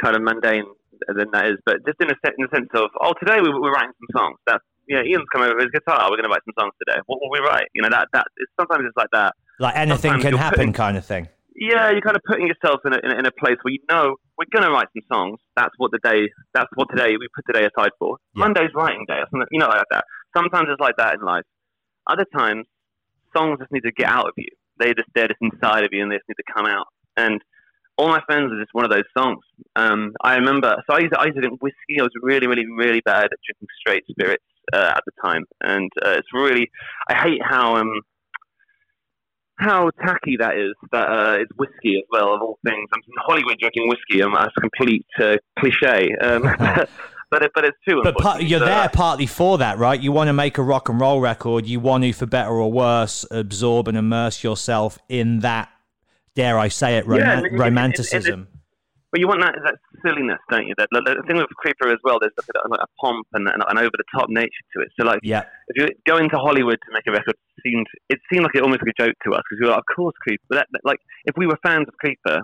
[0.00, 0.64] kind of mundane
[1.08, 3.72] than that is, but just in a, in the sense of, oh, today we, we're
[3.72, 4.38] writing some songs.
[4.46, 6.02] That's yeah, Ian's come over with his guitar.
[6.10, 7.00] We're going to write some songs today.
[7.06, 7.66] What will we write?
[7.74, 9.34] You know that that it's, sometimes it's like that.
[9.58, 11.28] Like anything Sometimes can happen, putting- kind of thing.
[11.54, 13.78] Yeah, you're kind of putting yourself in a, in a, in a place where you
[13.88, 15.38] know we're going to write some songs.
[15.56, 16.28] That's what the day.
[16.52, 18.18] That's what today we put today aside for.
[18.34, 18.40] Yeah.
[18.44, 19.46] Monday's writing day, or something.
[19.50, 20.04] You know, like that.
[20.36, 21.44] Sometimes it's like that in life.
[22.08, 22.66] Other times,
[23.36, 24.48] songs just need to get out of you.
[24.80, 26.86] They just they're just inside of you, and they just need to come out.
[27.16, 27.40] And
[27.96, 29.44] all my friends are just one of those songs.
[29.76, 30.74] Um, I remember.
[30.88, 32.00] So I used to, I used to drink whiskey.
[32.00, 35.90] I was really, really, really bad at drinking straight spirits uh, at the time, and
[36.04, 36.68] uh, it's really.
[37.08, 38.00] I hate how um
[39.56, 40.72] how tacky that is.
[40.92, 42.88] That uh, it's whiskey as well, of all things.
[42.92, 44.22] I'm in Hollywood drinking whiskey.
[44.22, 46.14] Um, that's a complete uh, cliche.
[46.20, 46.42] Um,
[47.30, 48.00] but it, but it's too.
[48.02, 50.00] But part, you're So, there partly for that, right?
[50.00, 51.66] You want to make a rock and roll record.
[51.66, 55.70] You want to, for better or worse, absorb and immerse yourself in that.
[56.34, 57.04] Dare I say it?
[57.06, 58.48] Yeah, Roman- and it- it- it- romanticism.
[59.14, 60.74] But you want that, that silliness, don't you?
[60.76, 63.46] That, the, the thing with Creeper as well, there's like a, like a pomp and
[63.46, 64.90] an, an over the top nature to it.
[64.98, 68.18] So like, yeah, if you go into Hollywood to make a record, it seemed it
[68.26, 70.18] seemed like it almost like a joke to us because we were like, of course
[70.18, 70.42] Creeper.
[70.50, 70.98] But that, that- like,
[71.30, 72.42] if we were fans of Creeper,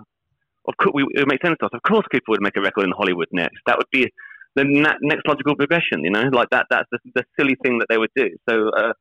[0.63, 1.75] of course we, it would make sense to us.
[1.75, 3.59] Of course Creeper would make a record in Hollywood next.
[3.67, 4.07] That would be
[4.55, 6.07] the na- next logical progression.
[6.07, 6.67] You know, like that.
[6.71, 8.31] That's the, the silly thing that they would do.
[8.47, 8.95] So, uh,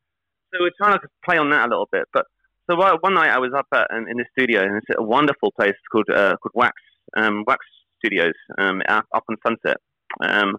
[0.50, 2.10] so we're trying to play on that a little bit.
[2.12, 2.26] But
[2.66, 5.06] so one one night I was up at, in, in the studio, and it's a
[5.06, 6.74] wonderful place called uh, called Wax
[7.16, 7.64] um, Wax
[7.98, 9.76] Studios um, up up on Sunset.
[10.22, 10.56] Um,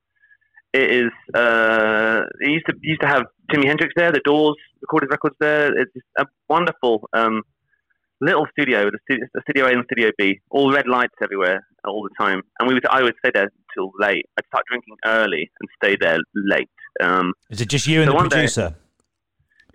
[0.73, 1.11] it is.
[1.33, 4.11] Uh, it used to used to have Jimi Hendrix there.
[4.11, 5.67] The Doors recorded records there.
[5.77, 7.41] It's just a wonderful um,
[8.21, 8.89] little studio.
[8.89, 12.41] The studio, the studio A and Studio B, all red lights everywhere all the time.
[12.59, 14.25] And we would I would stay there till late.
[14.37, 16.69] I'd start drinking early and stay there late.
[17.01, 18.75] Um, is it just you and So the one day- producer?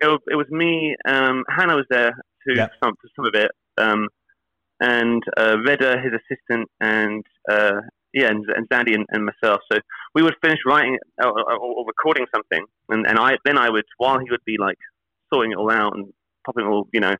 [0.01, 0.95] it, was, it was me.
[1.07, 2.67] Um, Hannah was there to Yeah.
[2.83, 4.07] some for some of it, um,
[4.79, 7.81] and uh, Reda, his assistant, and uh,
[8.13, 9.61] yeah, and, and Xandy and, and myself.
[9.71, 9.79] So
[10.15, 13.85] we would finish writing or, or, or recording something, and, and I then I would
[13.97, 14.77] while he would be like
[15.33, 16.11] sorting it all out and
[16.45, 17.15] popping it all, you know,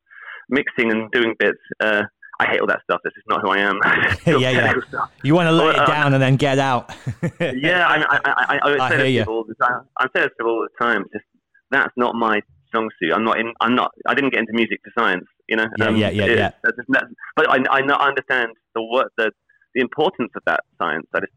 [0.50, 1.60] mixing and doing bits.
[1.80, 2.04] Uh,
[2.40, 3.02] I hate all that stuff.
[3.04, 3.80] This is not who I am.
[4.40, 4.74] Yeah, yeah.
[4.90, 5.12] Stuff.
[5.24, 6.94] You want to lay Well, it uh, down and then get out.
[7.40, 9.20] yeah, I, I, I, I, would I say hear this you.
[9.22, 9.82] people all the time.
[10.14, 11.06] This all the time.
[11.12, 11.26] Just
[11.72, 12.42] that's not my
[12.74, 13.14] song suit.
[13.14, 13.54] I'm not in.
[13.62, 13.92] I'm not.
[14.08, 15.26] I didn't get into music for science.
[15.48, 15.66] You know.
[15.78, 16.52] Yeah, yeah, yeah, it- yeah.
[16.64, 19.32] that's that's- but I, I know- I understand the work, the
[19.76, 21.06] the importance of that science.
[21.14, 21.34] I just,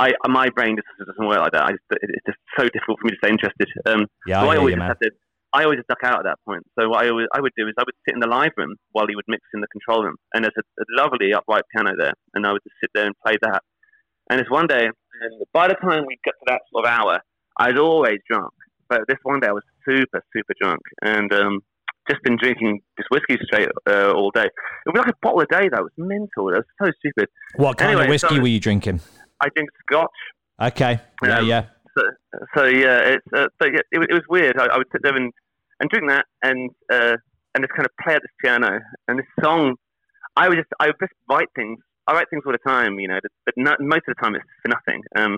[0.00, 1.64] I, I my brain just doesn't work like that.
[1.64, 3.68] I just, it's just so difficult for me to stay interested.
[3.86, 5.10] Um, yeah, so I I always you, just had to.
[5.52, 6.64] I always duck out at that point.
[6.78, 8.74] So what I always, I would do is I would sit in the live room
[8.92, 11.92] while he would mix in the control room, and there's a, a lovely upright piano
[11.96, 13.62] there, and I would just sit there and play that.
[14.28, 17.20] And it's one day, and by the time we got to that sort of hour,
[17.58, 18.52] I was always drunk.
[18.88, 21.60] But this one day I was super, super drunk, and um,
[22.10, 24.44] just been drinking just whiskey straight uh, all day.
[24.46, 25.78] It was like a bottle a day though.
[25.86, 26.48] It was mental.
[26.50, 27.28] It was so stupid.
[27.56, 29.00] What kind of whiskey so- were you drinking?
[29.40, 30.08] I drink scotch.
[30.62, 31.64] Okay, yeah, Um, yeah.
[31.98, 32.02] so,
[32.56, 34.58] so yeah, it's uh, so yeah, it, was- it was weird.
[34.58, 35.30] I, I would sit there and,
[35.80, 37.16] and drink that and uh,
[37.54, 39.74] and just kind of play at this piano and this song.
[40.36, 41.78] I would just I would just write things.
[42.06, 44.44] I write things all the time, you know, but not, most of the time it's
[44.62, 45.02] for nothing.
[45.16, 45.36] Um,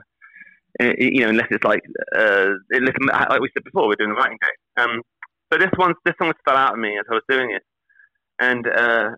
[0.81, 1.83] you know, unless it's like
[2.17, 2.95] uh, unless,
[3.31, 4.83] like we said before, we're doing a writing day.
[4.83, 5.03] Um,
[5.51, 7.63] but this one, this song fell out of me as I was doing it,
[8.41, 9.11] and uh,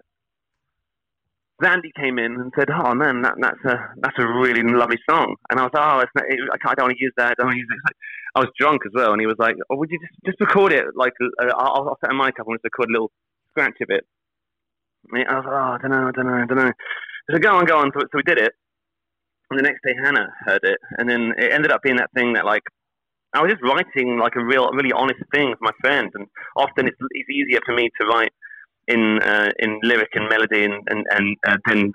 [1.62, 5.36] Xandy came in and said, "Oh man, that, that's a that's a really lovely song."
[5.50, 7.32] And I was like, "Oh, it's not, I, can't, I don't want to use that.
[7.32, 7.96] I don't want to use it."
[8.36, 10.72] I was drunk as well, and he was like, "Oh, would you just just record
[10.72, 10.86] it?
[10.94, 13.10] Like, uh, I'll, I'll set a mic up and just record a little
[13.50, 14.04] scratch of it."
[15.12, 16.72] And I was like, "Oh, I don't know, I don't know, I don't know."
[17.30, 17.90] So go on, go on.
[17.92, 18.52] So, so we did it,
[19.50, 22.32] and the next day Hannah heard it, and then it ended up being that thing
[22.34, 22.62] that like
[23.34, 26.88] I was just writing like a real, really honest thing for my friends, and often
[26.88, 28.32] it's, it's easier for me to write
[28.88, 31.92] in uh, in lyric and melody, and and and uh, then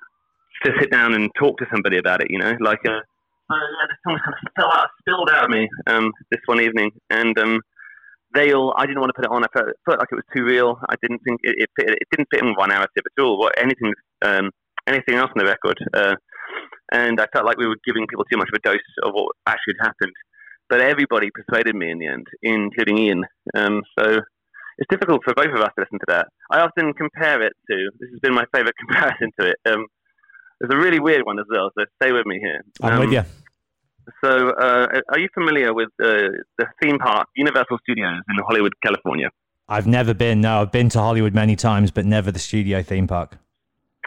[0.63, 2.27] to sit down and talk to somebody about it.
[2.29, 3.01] You know, like uh,
[3.49, 3.55] uh,
[3.89, 7.37] the song kind of fell out, spilled out of me um, this one evening, and
[7.37, 7.59] um,
[8.33, 8.73] they all.
[8.77, 9.43] I didn't want to put it on.
[9.43, 10.79] I felt, felt like it was too real.
[10.89, 11.89] I didn't think it, it fit.
[11.89, 13.37] It didn't fit in our narrative at all.
[13.37, 14.51] What anything, um,
[14.87, 15.77] anything else on the record.
[15.93, 16.15] Uh,
[16.91, 19.35] and I felt like we were giving people too much of a dose of what
[19.47, 20.13] actually had happened.
[20.69, 23.23] But everybody persuaded me in the end, including Ian.
[23.55, 24.19] Um, so
[24.77, 26.27] it's difficult for both of us to listen to that.
[26.51, 27.89] I often compare it to.
[27.99, 29.57] This has been my favourite comparison to it.
[29.65, 29.85] Um,
[30.59, 31.69] there's a really weird one as well.
[31.77, 32.61] So stay with me here.
[32.81, 33.23] I'm Um, with you.
[34.23, 39.29] So, uh, are you familiar with uh, the theme park Universal Studios in Hollywood, California?
[39.67, 40.41] I've never been.
[40.41, 43.37] No, I've been to Hollywood many times, but never the studio theme park.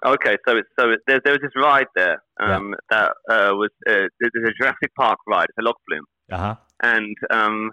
[0.04, 3.70] Okay, so it's so it, there, there was this ride there um, that uh, was
[3.88, 5.46] uh, there's a Jurassic Park ride.
[5.48, 6.54] It's a log flume, Uh huh.
[6.82, 7.70] and um,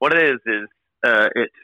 [0.00, 0.68] what it is is
[1.06, 1.54] uh, it's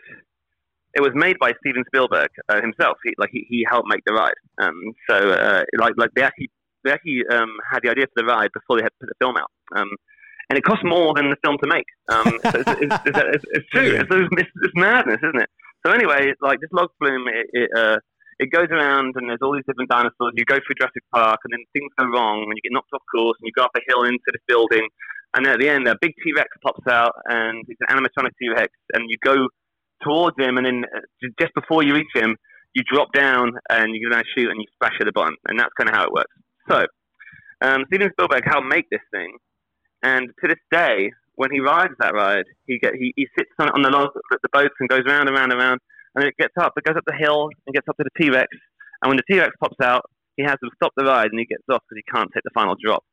[0.94, 2.96] it was made by Steven Spielberg uh, himself.
[3.04, 4.38] He, like he, he helped make the ride.
[4.62, 4.78] Um,
[5.10, 6.50] so uh, like like they actually
[6.84, 9.36] they actually um, had the idea for the ride before they had put the film
[9.36, 9.50] out.
[9.76, 9.88] Um,
[10.50, 11.84] and it cost more than the film to make.
[12.08, 14.00] Um, so it's, it's, it's, it's, it's true.
[14.00, 15.50] It's madness, isn't it?
[15.84, 17.96] So anyway, like this log flume, it, it, uh,
[18.38, 20.32] it goes around and there's all these different dinosaurs.
[20.34, 23.02] You go through Jurassic Park and then things go wrong and you get knocked off
[23.10, 24.86] course and you go up a hill into this building.
[25.34, 28.30] And then at the end, a big T Rex pops out and it's an animatronic
[28.40, 29.48] T Rex and you go
[30.02, 31.00] towards him and then uh,
[31.40, 32.36] just before you reach him,
[32.74, 35.36] you drop down and you're going to shoot and you splash at the button.
[35.48, 36.34] And that's kind of how it works.
[36.70, 36.86] So,
[37.60, 39.36] um, Steven Spielberg helped make this thing.
[40.02, 43.68] And to this day, when he rides that ride, he get he, he sits on,
[43.70, 45.80] on the log, the boats and goes round and round and round,
[46.18, 46.72] and it gets up.
[46.76, 48.48] It goes up the hill and gets up to the T Rex.
[49.02, 50.02] And when the T Rex pops out,
[50.36, 52.54] he has to stop the ride and he gets off because he can't take the
[52.54, 53.04] final drop.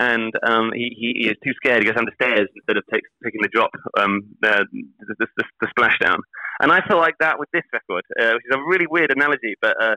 [0.00, 1.82] And um, he, he, is too scared.
[1.82, 5.26] He goes down the stairs instead of take, taking the drop, um, the, the, the,
[5.36, 6.16] the, the splashdown.
[6.60, 9.56] And I feel like that with this record, uh, which is a really weird analogy,
[9.60, 9.96] but uh,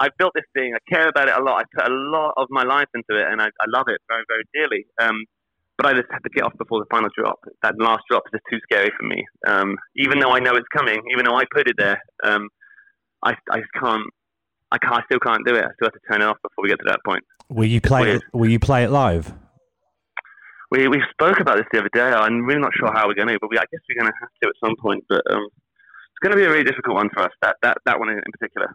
[0.00, 0.74] I built this thing.
[0.74, 1.62] I care about it a lot.
[1.62, 4.24] I put a lot of my life into it, and I, I love it very,
[4.26, 4.84] very dearly.
[5.00, 5.24] Um,
[5.76, 7.38] but I just had to get off before the final drop.
[7.62, 9.24] That last drop is just too scary for me.
[9.46, 12.48] Um, even though I know it's coming, even though I put it there, um,
[13.22, 14.04] I, I just can't.
[14.72, 14.94] I can't.
[14.94, 15.64] I still can't do it.
[15.64, 17.22] I still have to turn it off before we get to that point.
[17.48, 18.22] Will you play it?
[18.32, 19.32] Will you play it live?
[20.70, 22.08] We we spoke about this the other day.
[22.08, 24.18] I'm really not sure how we're going to, but we, I guess we're going to
[24.20, 25.04] have to at some point.
[25.08, 27.32] But um, it's going to be a really difficult one for us.
[27.42, 28.74] That that that one in in particular.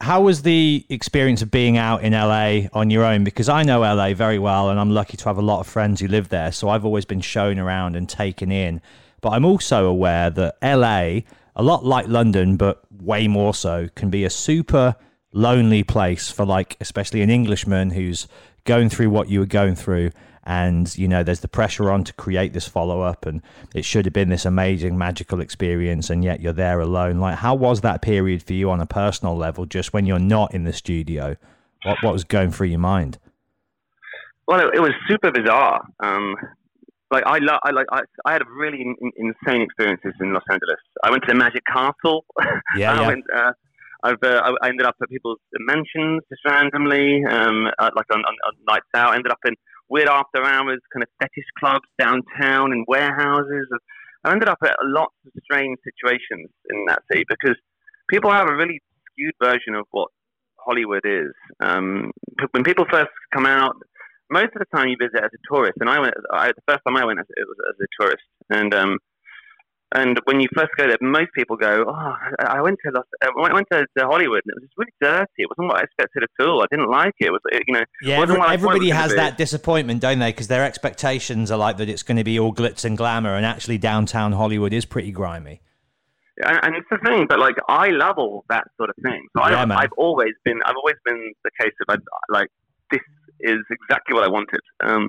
[0.00, 3.24] How was the experience of being out in LA on your own?
[3.24, 6.00] Because I know LA very well, and I'm lucky to have a lot of friends
[6.00, 6.52] who live there.
[6.52, 8.82] So I've always been shown around and taken in.
[9.20, 11.22] But I'm also aware that LA,
[11.56, 14.96] a lot like London, but way more so, can be a super
[15.32, 18.28] lonely place for like, especially an Englishman who's
[18.64, 20.10] going through what you were going through.
[20.46, 23.40] And you know, there's the pressure on to create this follow up, and
[23.74, 27.18] it should have been this amazing, magical experience, and yet you're there alone.
[27.18, 30.54] Like, how was that period for you on a personal level, just when you're not
[30.54, 31.36] in the studio?
[31.84, 33.18] What what was going through your mind?
[34.46, 35.82] Well, it, it was super bizarre.
[36.00, 36.36] Um,
[37.10, 40.42] like I, lo- I like I, I had really in, in, insane experiences in Los
[40.50, 40.80] Angeles.
[41.02, 42.24] I went to the Magic Castle.
[42.76, 43.06] Yeah, I yeah.
[43.06, 43.24] went.
[43.34, 43.52] Uh,
[44.02, 48.20] I've uh, I I ended up at people's mansions just randomly, um, uh, like on,
[48.20, 49.14] on, on nights out.
[49.14, 49.54] Ended up in
[49.88, 53.68] weird after hours kind of fetish clubs downtown and warehouses.
[54.24, 57.56] I ended up at lots of strange situations in that city because
[58.08, 60.08] people have a really skewed version of what
[60.56, 61.32] Hollywood is.
[61.60, 62.10] Um,
[62.52, 63.76] when people first come out,
[64.30, 66.14] most of the time you visit as a tourist, and I went.
[66.32, 68.98] I, the first time I went, it was as a tourist, and um,
[69.94, 73.30] and when you first go there, most people go, "Oh, I went to Los, I
[73.52, 75.30] went- to, Hollywood, and it was just really dirty.
[75.38, 76.62] It wasn't what I expected at all.
[76.62, 77.26] I didn't like it.
[77.26, 80.00] It was, you know, Yeah, wasn't every- what I thought it everybody has that disappointment,
[80.00, 80.30] don't they?
[80.30, 83.46] Because their expectations are like that it's going to be all glitz and glamour, and
[83.46, 85.60] actually downtown Hollywood is pretty grimy.
[86.44, 89.24] and, and it's the thing, but like I love all that sort of thing.
[89.36, 89.78] So Yeah, I, man.
[89.78, 91.98] I've always been, I've always been the case of I,
[92.36, 92.48] like
[92.90, 93.00] this
[93.40, 94.60] is exactly what I wanted.
[94.82, 95.08] Um,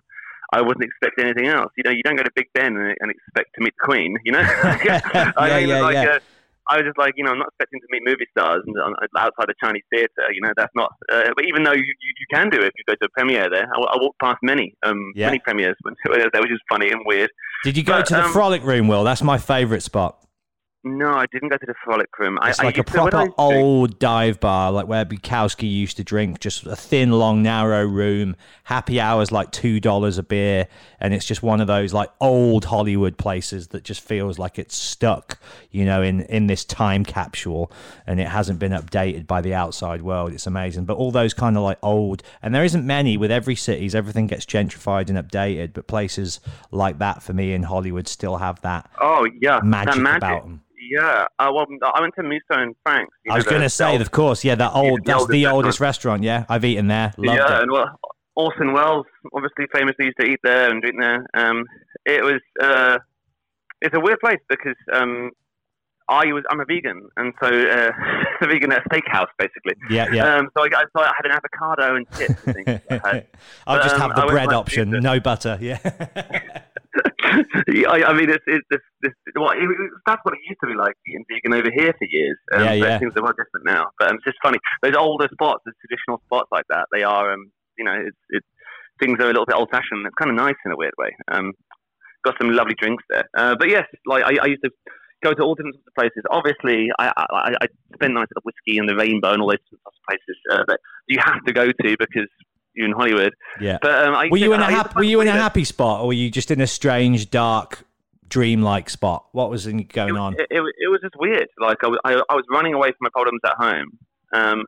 [0.58, 1.72] I wasn't expecting anything else.
[1.78, 4.16] You know, you don't go to Big Ben and, and expect to meet the Queen.
[4.26, 6.16] You know, I Yeah, mean, yeah, like, yeah.
[6.16, 6.20] Uh,
[6.68, 8.95] I was just like, you know, I'm not expecting to meet movie stars and, on,
[9.18, 10.28] outside the Chinese theatre.
[10.34, 10.91] You know, that's not.
[11.12, 13.10] Uh, but even though you, you, you can do it if you go to a
[13.18, 15.28] premiere there, I, I walked past many um Yeah.
[15.28, 17.30] many premieres, when I was there, which is funny and weird.
[17.64, 19.03] Did you go But, to the um, Frolic Room, Will?
[19.03, 20.18] That's my favourite spot.
[20.88, 22.38] No, I didn't go to the Frolic Room.
[22.44, 24.88] It's I, I like a used to- when I proper to- old dive bar, like
[24.88, 26.40] where Bukowski used to drink.
[26.40, 28.36] Just a thin, long, narrow room.
[28.66, 30.68] Happy hours like two dollars a beer,
[31.00, 34.76] and it's just one of those like old Hollywood places that just feels like it's
[34.76, 35.40] stuck,
[35.72, 37.72] you know, in in this time capsule,
[38.06, 40.34] and it hasn't been updated by the outside world.
[40.34, 40.86] It's amazing.
[40.86, 43.96] But all those kind of like old, and there isn't many with every cities.
[43.96, 48.62] Everything gets gentrified and updated, but places like that for me in Hollywood still have
[48.62, 50.18] that Oh yeah, magic, that magic.
[50.18, 50.62] about them.
[50.92, 53.16] Yeah, uh, well, I went to Musso and Frank's.
[53.30, 55.56] I was going to say, of course, yeah, that old, the that's oldest the restaurant.
[55.56, 56.24] oldest restaurant.
[56.24, 57.14] Yeah, I've eaten there.
[57.18, 57.64] Loved yeah, it.
[57.64, 58.00] and well,
[58.36, 61.26] Orson Welles obviously famously used to eat there and drink there.
[61.34, 61.66] Um,
[62.06, 63.00] it was uh,
[63.82, 65.32] it's a weird place because um,
[66.10, 67.92] I was I'm a vegan, and so uh,
[68.42, 69.74] a vegan at a steakhouse basically.
[69.90, 70.36] Yeah, yeah.
[70.36, 72.48] Um, so I, so I had an avocado and chips.
[72.90, 73.28] I had.
[73.68, 75.02] I'll just um, have the I bread option, pizza.
[75.02, 75.58] no butter.
[75.62, 75.80] Yeah,
[77.91, 79.68] I, I mean, it's, it's this, this, well, it,
[80.06, 82.38] that's what it used to be like eating vegan over here for years.
[82.54, 83.00] Um, Yeah, yeah.
[83.00, 83.88] Things are well different now.
[84.00, 84.58] But um, it's just funny.
[84.82, 88.48] Those older spots, the traditional spots like that, they are, um, you know, it's, it's,
[89.00, 90.06] things are a little bit old fashioned.
[90.06, 91.16] It's kind of nice in a weird way.
[91.30, 91.54] Um,
[92.24, 93.26] got some lovely drinks there.
[93.38, 94.72] Uh, but yes, like I, I used to
[95.24, 96.24] go to all different sorts of places.
[96.30, 99.50] Obviously, I, I, I- I spend nights at the whiskey and the rainbow and all
[99.50, 102.28] those sorts of places uh, that you have to go to because
[102.76, 103.34] you're in Hollywood.
[103.59, 103.78] yeah.
[103.82, 104.93] But um, I Were you in a I happy?
[104.95, 107.84] Were you in a happy spot, or were you just in a strange, dark,
[108.28, 109.28] dreamlike spot?
[109.32, 110.34] What was in- going on?
[110.34, 111.47] It, it, it was just weird.
[111.59, 113.97] Like I, was- I, I was running away from my problems at home,
[114.34, 114.63] um,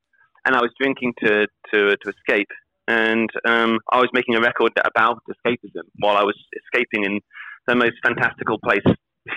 [0.45, 2.47] and I was drinking to to, to escape.
[2.89, 7.19] And um, I was making a record about escapism while I was escaping in
[7.67, 8.85] the most fantastical place.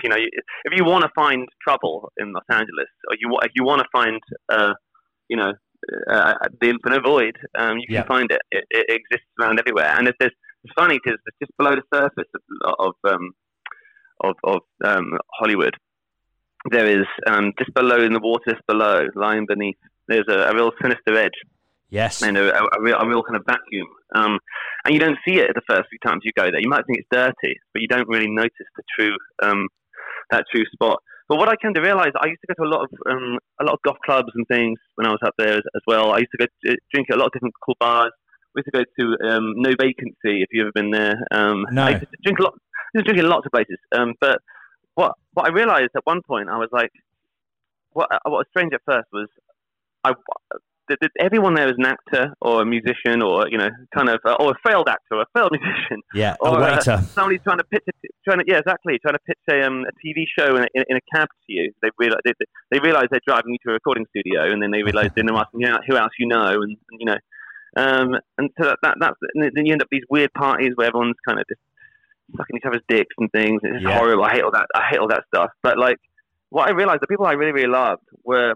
[0.03, 3.65] You know, if you want to find trouble in Los Angeles, or you if you
[3.65, 4.71] want to find, uh,
[5.27, 5.51] you know,
[6.09, 8.05] uh, the infinite void, um, you can Yeah.
[8.07, 8.41] find it.
[8.51, 8.65] it.
[8.69, 12.29] It exists around everywhere, and it's, it's it's funny because it's just below the surface
[12.65, 13.31] of, of um,
[14.23, 15.75] of, of um, Hollywood,
[16.69, 19.77] there is um, just below in the water, just below, lying beneath,
[20.07, 21.31] there's a, a real sinister edge
[21.89, 22.21] Yes.
[22.21, 23.87] and a, a, a, real, a real kind of vacuum.
[24.15, 24.39] Um,
[24.85, 26.61] and you don't see it the first few times you go there.
[26.61, 29.67] You might think it's dirty, but you don't really notice the true um,
[30.29, 30.99] that true spot.
[31.31, 33.39] But what I came to realize, I used to go to a lot of um,
[33.61, 36.11] a lot of golf clubs and things when I was up there as, as well.
[36.11, 38.11] I used to go to, drink at a lot of different cool bars.
[38.53, 41.15] We used to go to um, No Vacancy if you've ever been there.
[41.31, 41.83] Um, No.
[41.83, 42.53] I used to drink a lot.
[42.57, 43.77] I used to drink in lots of places.
[43.93, 44.41] Um, but
[44.95, 46.91] what what I realized at one point, I was like,
[47.93, 49.29] what what was strange at first was
[50.03, 50.11] I
[51.19, 54.51] everyone there is an actor or a musician or you know kind of uh, or
[54.51, 56.35] a failed actor or a failed musician Yeah.
[56.43, 56.97] A or uh, waiter.
[57.13, 57.91] somebody trying to pitch a,
[58.25, 60.97] trying to yeah exactly trying to pitch a, um, a TV show in a, in,
[60.97, 62.33] a cab to you they realize they,
[62.71, 65.35] they realize they're driving you to a recording studio and then they realize then they're
[65.35, 67.17] asking who, who else you know and, and you know
[67.77, 70.87] um, and so that, that that's and then you end up these weird parties where
[70.87, 71.61] everyone's kind of just
[72.37, 73.97] sucking each other's dicks and things it's Yeah.
[73.97, 75.97] horrible I hate all that I hate all that stuff but like
[76.49, 78.53] what I realized the people I really really loved were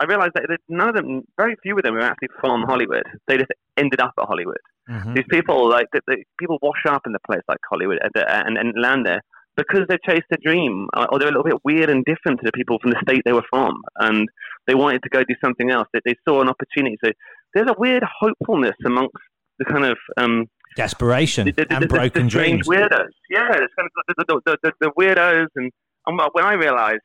[0.00, 3.04] I realized that none of them, very few of them, were actually from Hollywood.
[3.28, 4.58] They just ended up at Hollywood.
[4.90, 5.14] Mhm.
[5.14, 8.24] These people, like the, the people, wash up in a place like Hollywood and, uh,
[8.26, 9.20] and, and land there
[9.56, 12.44] because they've chased a dream, uh, or they're a little bit weird and different to
[12.44, 14.28] the people from the state they were from, and
[14.66, 15.86] they wanted to go do something else.
[15.92, 16.96] They, they saw an opportunity.
[17.04, 17.12] So
[17.54, 19.14] there's a weird hopefulness amongst
[19.58, 22.68] the kind of um, Desperation the, the, and the, broken the strange dreams.
[22.68, 23.08] weirdos.
[23.30, 25.70] Yeah, it's kind of the, the, the, the, the weirdos, and,
[26.06, 27.02] and when I realized,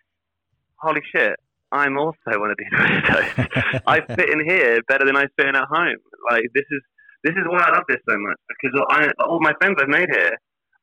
[0.77, 1.35] holy shit,
[1.71, 3.81] I'm also one of these weirdos.
[3.87, 5.97] I fit in here better than I fit in at home.
[6.29, 6.81] Like this is
[7.23, 10.09] this is why I love this so much because I, all my friends I've made
[10.09, 10.37] here,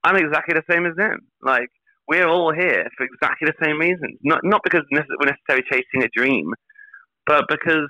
[0.05, 1.21] I'm exactly the same as them.
[1.43, 1.69] Like
[2.09, 4.19] we're all here for exactly the same reasons.
[4.23, 6.53] Not not because we're necessarily chasing a dream,
[7.27, 7.89] but because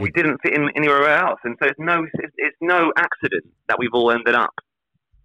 [0.00, 1.40] we didn't fit in anywhere else.
[1.44, 4.54] And so it's no it's, it's no accident that we've all ended up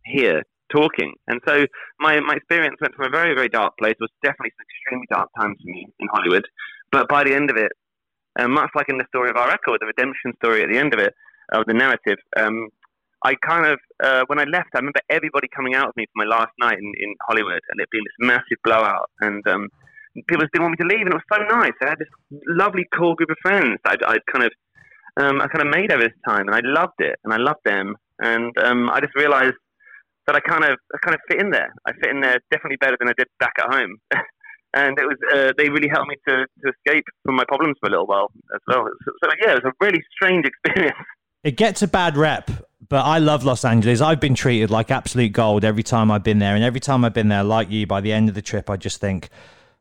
[0.06, 1.14] here talking.
[1.28, 1.66] And so
[2.00, 3.94] my, my experience went from a very, very dark place.
[4.00, 6.46] It was definitely some extremely dark times for me in Hollywood.
[6.92, 7.72] But by the end of it,
[8.40, 10.94] uh, much like in the story of our record, the redemption story at the end
[10.94, 11.14] of it,
[11.52, 12.70] of the narrative, um,
[13.24, 16.24] I kind of, uh, when I left, I remember everybody coming out with me for
[16.24, 19.10] my last night in, in Hollywood and it being this massive blowout.
[19.20, 19.68] And um,
[20.28, 21.06] people didn't want me to leave.
[21.06, 21.74] And it was so nice.
[21.84, 22.08] I had this
[22.48, 24.52] lovely, cool group of friends I'd, I'd kind of,
[25.18, 26.48] um, I kind of made over this time.
[26.48, 27.20] And I loved it.
[27.26, 27.96] And I loved them.
[28.20, 29.56] And um, I just realized
[30.30, 31.74] that I kind of I kind of fit in there.
[31.88, 33.98] I fit in there definitely better than I did back at home.
[34.76, 37.88] and it was uh, they really helped me to, to escape from my problems for
[37.88, 38.88] a little while as well.
[39.06, 40.98] So, so yeah, it was a really strange experience.
[41.44, 42.52] It gets a bad rep,
[42.90, 44.02] but I love Los Angeles.
[44.02, 47.14] I've been treated like absolute gold every time I've been there, and every time I've
[47.14, 49.30] been there, like you, by the end of the trip, I just think,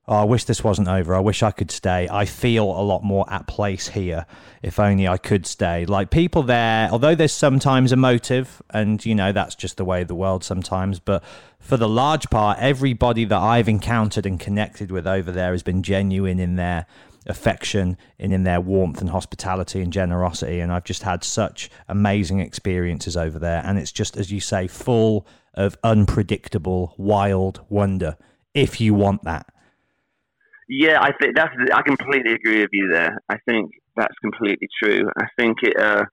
[0.08, 1.14] oh, I wish this wasn't over.
[1.14, 2.08] I wish I could stay.
[2.10, 4.24] I feel a lot more at place here.
[4.62, 5.84] If only I could stay.
[5.84, 10.02] Like people there, although there's sometimes a motive, and you know that's just the way
[10.02, 10.98] of the world sometimes.
[10.98, 11.22] But
[11.60, 15.82] for the large part, everybody that I've encountered and connected with over there has been
[15.82, 16.86] genuine in their
[17.26, 20.60] affection and in their warmth and hospitality and generosity.
[20.60, 23.62] And I've just had such amazing experiences over there.
[23.64, 28.16] And it's just, as you say, full of unpredictable, wild wonder
[28.54, 29.46] if you want that.
[30.68, 31.54] Yeah, I think that's.
[31.72, 33.16] I completely agree with you there.
[33.28, 35.08] I think that's completely true.
[35.18, 35.80] I think it.
[35.80, 36.04] Uh,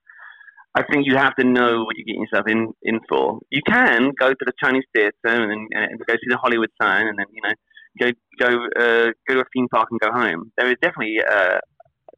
[0.76, 3.40] I think you have to know what you're getting yourself in, in for.
[3.50, 7.18] You can go to the Chinese theatre and, and, go see the Hollywood sign, and
[7.18, 7.54] then you know
[7.98, 10.52] go go uh, go to a theme park and go home.
[10.56, 11.60] There is definitely uh,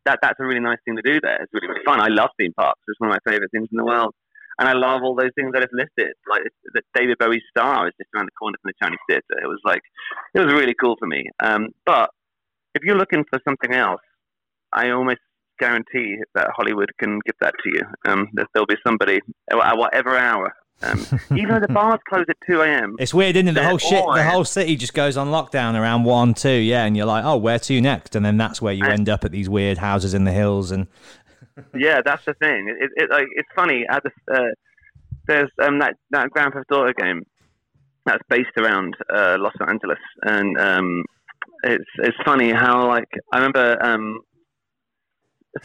[0.07, 0.19] that.
[0.23, 1.21] That's a really nice thing to do.
[1.21, 2.01] There, it's really really fun.
[2.01, 2.81] I love theme parks.
[2.89, 4.15] It's one of my favorite things in the world,
[4.59, 6.15] and I love all those things that I've listed.
[6.29, 6.43] Like
[6.75, 9.39] that David Bowie's star is just around the corner from the Chinese theatre.
[9.43, 9.83] It was like
[10.35, 11.31] it was really cool for me.
[11.43, 12.11] Um, but
[12.79, 14.01] if you're looking for something else,
[14.73, 15.21] I almost
[15.59, 17.83] guarantee that Hollywood can give that to you.
[18.07, 19.21] Um, that there'll be somebody
[19.51, 20.55] at whatever hour.
[20.81, 22.95] Um, even though the bars close at two a.m.
[23.01, 23.55] It's weird, isn't it?
[23.55, 26.97] The whole shit, the whole city just goes on lockdown around one, two, yeah, and
[26.97, 28.15] you're like, oh, where to next?
[28.15, 30.87] And then that's where you end up at these weird houses in the hills, and
[31.75, 32.69] yeah, that's the thing.
[32.81, 33.85] It, it, like it's funny.
[33.91, 34.55] At the, uh,
[35.27, 37.25] there's um, that that Grand Theft Auto game
[38.07, 41.05] that's based around uh, Los Angeles, and um,
[41.65, 44.21] it's it's funny how like I remember um,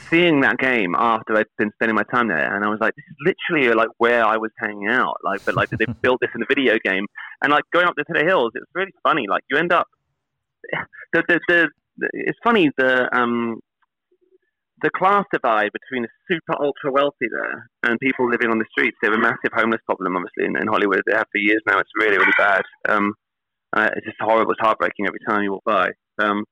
[0.10, 3.06] seeing that game after I'd been spending my time there, and I was like, this
[3.10, 5.18] is literally like where I was hanging out.
[5.24, 7.06] Like, but like they built this in a video game,
[7.42, 9.26] and like going up to the hills, it's really funny.
[9.30, 9.88] Like you end up
[11.14, 11.68] the the, the,
[11.98, 13.60] the it's funny the um
[14.82, 18.98] the class divide between the super ultra wealthy there and people living on the streets.
[19.02, 21.02] They have a massive homeless problem, obviously, in, in Hollywood.
[21.08, 21.80] They have for years now.
[21.80, 22.64] It's really, really bad.
[22.90, 23.14] Um,
[23.76, 24.52] uh, it's just horrible.
[24.52, 25.90] It's heartbreaking every time you walk by.
[26.22, 26.46] Um,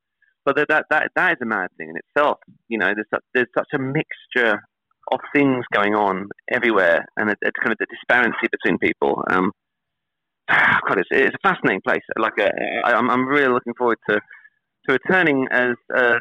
[0.46, 2.40] but that, that that that is a mad thing in itself.
[2.68, 4.62] You know, there's such, there's such a mixture
[5.12, 9.24] of things going on everywhere, and it, it's kind of the disparity between people.
[9.30, 9.52] Um,
[10.50, 12.02] God, it's, it's a fascinating place.
[12.18, 12.50] Like, uh,
[12.86, 14.20] I'm I'm really looking forward to
[14.88, 16.20] to returning as uh, a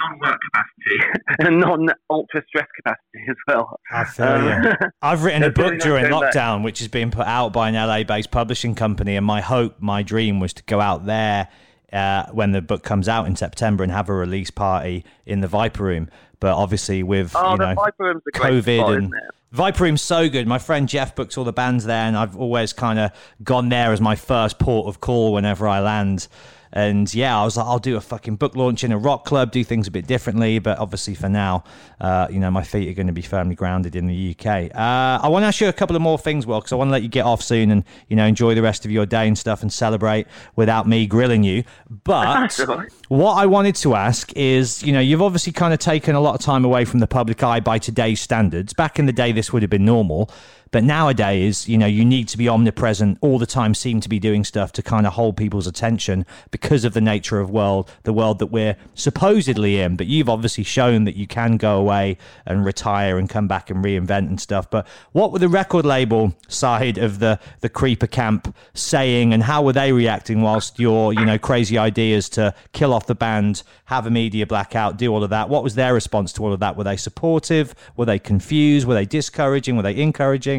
[0.00, 3.78] non-work capacity, a non-ultra stress capacity as well.
[3.90, 4.72] I feel Um, you.
[5.02, 6.34] I've written a it's really book during going back.
[6.34, 10.02] lockdown, which has been put out by an LA-based publishing company, and my hope, my
[10.02, 11.48] dream, was to go out there
[11.92, 15.48] uh, when the book comes out in September and have a release party in the
[15.48, 16.08] Viper Room.
[16.40, 19.34] But obviously, with Oh, you know Viper Room's a great COVID spot, and isn't it?
[19.50, 20.46] Viper Room's so good.
[20.46, 23.10] My friend Jeff books all the bands there, and I've always kind of
[23.42, 26.28] gone there as my first port of call whenever I land.
[26.72, 29.50] And yeah, I was like, I'll do a fucking book launch in a rock club,
[29.50, 30.58] do things a bit differently.
[30.58, 31.64] But obviously, for now,
[32.00, 34.74] uh, you know, my feet are going to be firmly grounded in the UK.
[34.74, 36.88] Uh, I want to ask you a couple of more things, Will, because I want
[36.88, 39.26] to let you get off soon and you know enjoy the rest of your day
[39.26, 41.64] and stuff and celebrate without me grilling you.
[42.04, 42.58] But
[43.08, 46.34] what I wanted to ask is, you know, you've obviously kind of taken a lot
[46.34, 48.72] of time away from the public eye by today's standards.
[48.72, 50.30] Back in the day, this would have been normal.
[50.70, 54.18] But nowadays, you know, you need to be omnipresent all the time, seem to be
[54.18, 58.12] doing stuff to kind of hold people's attention because of the nature of world, the
[58.12, 59.96] world that we're supposedly in.
[59.96, 63.84] But you've obviously shown that you can go away and retire and come back and
[63.84, 64.68] reinvent and stuff.
[64.70, 69.62] But what were the record label side of the the creeper camp saying, and how
[69.62, 74.06] were they reacting whilst your you know crazy ideas to kill off the band, have
[74.06, 75.48] a media blackout, do all of that?
[75.48, 76.76] What was their response to all of that?
[76.76, 77.74] Were they supportive?
[77.96, 78.86] Were they confused?
[78.86, 79.76] Were they discouraging?
[79.76, 80.57] Were they encouraging?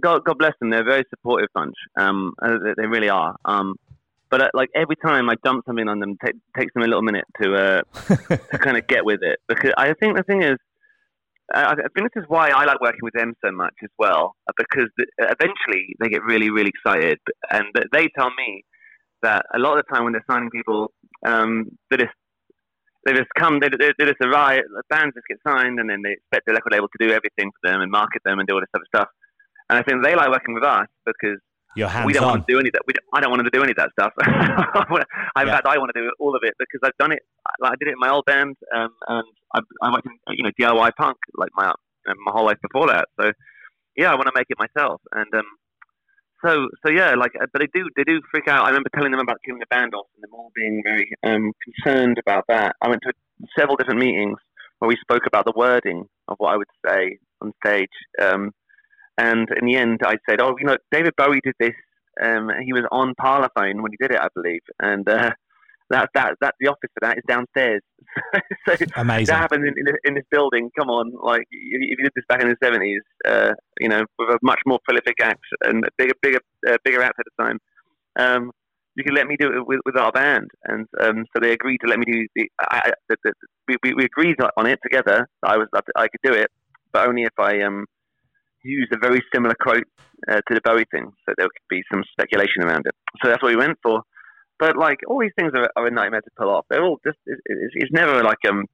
[0.00, 0.70] God, God bless them.
[0.70, 1.74] They're a very supportive bunch.
[1.96, 3.36] Um, uh, they, really are.
[3.44, 3.76] Um,
[4.30, 7.02] but uh, like every time I dump something on them, it takes them a little
[7.02, 7.82] minute to uh,
[8.28, 9.38] to kind of get with it.
[9.48, 10.56] Because I think the thing is,
[11.52, 14.34] I, I think this is why I like working with them so much as well.
[14.48, 17.18] uh, Because th- eventually they get really, really excited,
[17.50, 18.64] and they tell me
[19.22, 20.92] that a lot of the time when they're signing people,
[21.26, 22.14] um, they just
[23.06, 26.02] they just come, they, they, they just arrive, the bands just get signed, and then
[26.02, 28.54] they expect the record label to do everything for them and market them and do
[28.54, 29.08] all this other stuff.
[29.70, 31.38] And I think they like working with us because
[32.06, 32.30] we don't on.
[32.30, 32.82] want to do any of that.
[32.86, 34.12] We don't, I don't want to do any of that stuff.
[34.26, 35.52] In Yeah.
[35.54, 37.20] fact, I want to do all of it because I've done it.
[37.60, 40.44] Like I did it in my old band, um, and I, I worked in you
[40.44, 43.08] know DIY punk like my uh, my whole life before that.
[43.20, 43.32] So
[43.96, 45.00] yeah, I want to make it myself.
[45.12, 45.44] And um,
[46.44, 48.64] so so yeah, like uh, but they do they do freak out.
[48.64, 51.52] I remember telling them about killing the band off, and them all being very um,
[51.64, 52.76] concerned about that.
[52.82, 53.12] I went to
[53.58, 54.38] several different meetings
[54.78, 57.88] where we spoke about the wording of what I would say on stage.
[58.20, 58.52] Um,
[59.18, 61.74] and in the end, I said, "Oh, you know, David Bowie did this.
[62.22, 65.32] Um, he was on Parlophone when he did it, I believe, and uh,
[65.90, 67.82] that that that the office for that is downstairs.
[68.68, 69.26] so Amazing.
[69.26, 70.70] that happened in, in, in this building.
[70.78, 74.28] Come on, like if you did this back in the seventies, uh, you know, with
[74.30, 77.58] a much more prolific act and a bigger, bigger, uh, bigger act at the time,
[78.18, 78.52] um,
[78.94, 81.78] you can let me do it with, with our band, and um, so they agreed
[81.78, 82.48] to let me do the.
[82.60, 83.32] I, the, the,
[83.82, 85.28] we, we agreed on it together.
[85.42, 86.50] that I was I could do it,
[86.92, 87.86] but only if I um
[88.68, 89.84] used a very similar quote
[90.30, 92.94] uh, to the Bowie thing, so there could be some speculation around it.
[93.22, 94.02] So that's what we went for.
[94.58, 96.66] But like all these things are, are a nightmare to pull off.
[96.68, 98.64] They're all just it, it's, it's never like um.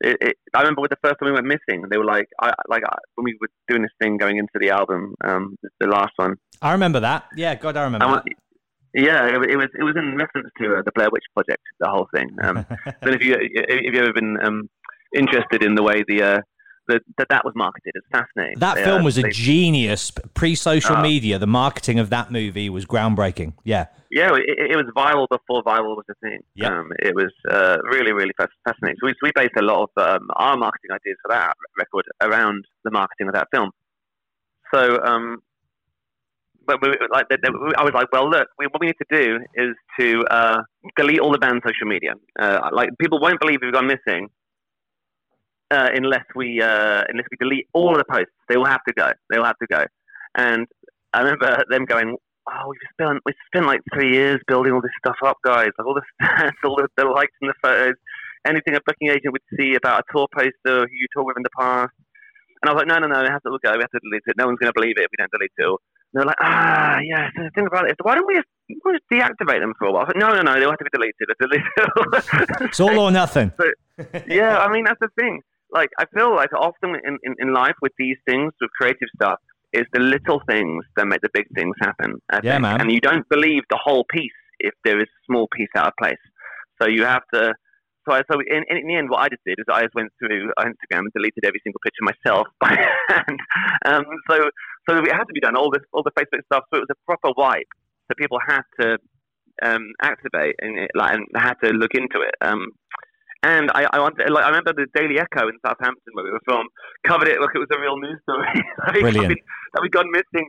[0.00, 2.52] It, it, I remember with the first time we went missing, they were like, I
[2.68, 6.12] like I, when we were doing this thing going into the album, um, the last
[6.16, 6.36] one.
[6.60, 7.24] I remember that.
[7.34, 8.04] Yeah, God, I remember.
[8.06, 8.22] I
[8.96, 12.08] yeah, it, was it was in reference to uh, the Blair Witch Project, the whole
[12.14, 12.30] thing.
[12.42, 12.64] Um,
[13.02, 14.70] then if you if you've ever been um,
[15.14, 16.40] interested in the way the uh,
[16.88, 18.58] the, that that was marketed, it's fascinating.
[18.58, 20.10] That They, film uh, was a they- genius.
[20.34, 21.02] Pre-social Ah.
[21.02, 23.54] media, the marketing of that movie was groundbreaking.
[23.64, 23.86] Yeah.
[24.10, 26.40] yeah, it, it was viral before viral was a thing.
[26.54, 26.70] Yep.
[26.70, 28.32] Um, it was uh, really really
[28.64, 28.96] fascinating.
[29.00, 32.64] So we, we based a lot of um, our marketing ideas for that record around
[32.84, 33.70] the marketing of that film.
[34.74, 35.02] So.
[35.02, 35.38] Um,
[36.66, 39.16] but we, like, the- the- I was like, well, look, we, what we need to
[39.22, 40.62] do is to uh,
[40.96, 42.14] delete all the band's social media.
[42.40, 44.28] Uh, like, people won't believe we've gone missing
[45.70, 48.32] uh, unless we uh, unless we delete all of the posts.
[48.48, 49.10] They will have to go.
[49.30, 49.84] They will have to go.
[50.36, 50.66] And
[51.12, 52.16] I remember them going,
[52.48, 55.70] "Oh, we've spent we spent like three years building all this stuff up, guys.
[55.78, 57.94] Like all the stats, all the, the likes and the photos,
[58.46, 61.42] anything a booking agent would see about a tour poster who you toured with in
[61.42, 61.92] the past."
[62.62, 63.72] And I was like, "No, no, no, we have to look go.
[63.72, 64.36] We have to delete it.
[64.38, 65.80] No one's going to believe it if we don't delete it." all."
[66.14, 67.28] And they're like, "Ah, yeah.
[67.36, 68.48] So the thing about it is, why don't we just,
[68.82, 70.58] don't just deactivate them for a while?" I was like, "No, no, no.
[70.58, 71.26] They'll have to be deleted.
[71.28, 73.52] They're deleted." It's all or nothing.
[73.96, 75.40] So, yeah, I mean that's the thing.
[75.72, 79.38] Like I feel like often in, in, in life with these things, with creative stuff,
[79.72, 82.14] is the little things that make the big things happen.
[82.30, 82.62] I Yeah, think.
[82.62, 82.80] man.
[82.80, 85.92] And you don't believe the whole piece if there is a small piece out of
[86.00, 86.22] place.
[86.80, 87.54] So you have to.
[88.08, 90.12] So, I, so in, in the end, what I just did is I just went
[90.20, 92.70] through Instagram and deleted every single picture myself by
[93.08, 93.40] hand.
[93.84, 94.38] Um, so,
[94.88, 95.56] so it had to be done.
[95.56, 96.62] All this, all the Facebook stuff.
[96.72, 97.66] So it was a proper wipe.
[98.06, 98.98] So people had to
[99.64, 102.34] um, activate and, it, like, and had to look into it.
[102.40, 102.66] Um,
[103.46, 106.42] and I, I wanted, like, I remember the Daily Echo in Southampton where we were
[106.44, 106.66] from
[107.06, 108.50] covered it like it was a real news story.
[108.82, 109.38] that Brilliant.
[109.38, 110.48] gone- that we'd gone missing.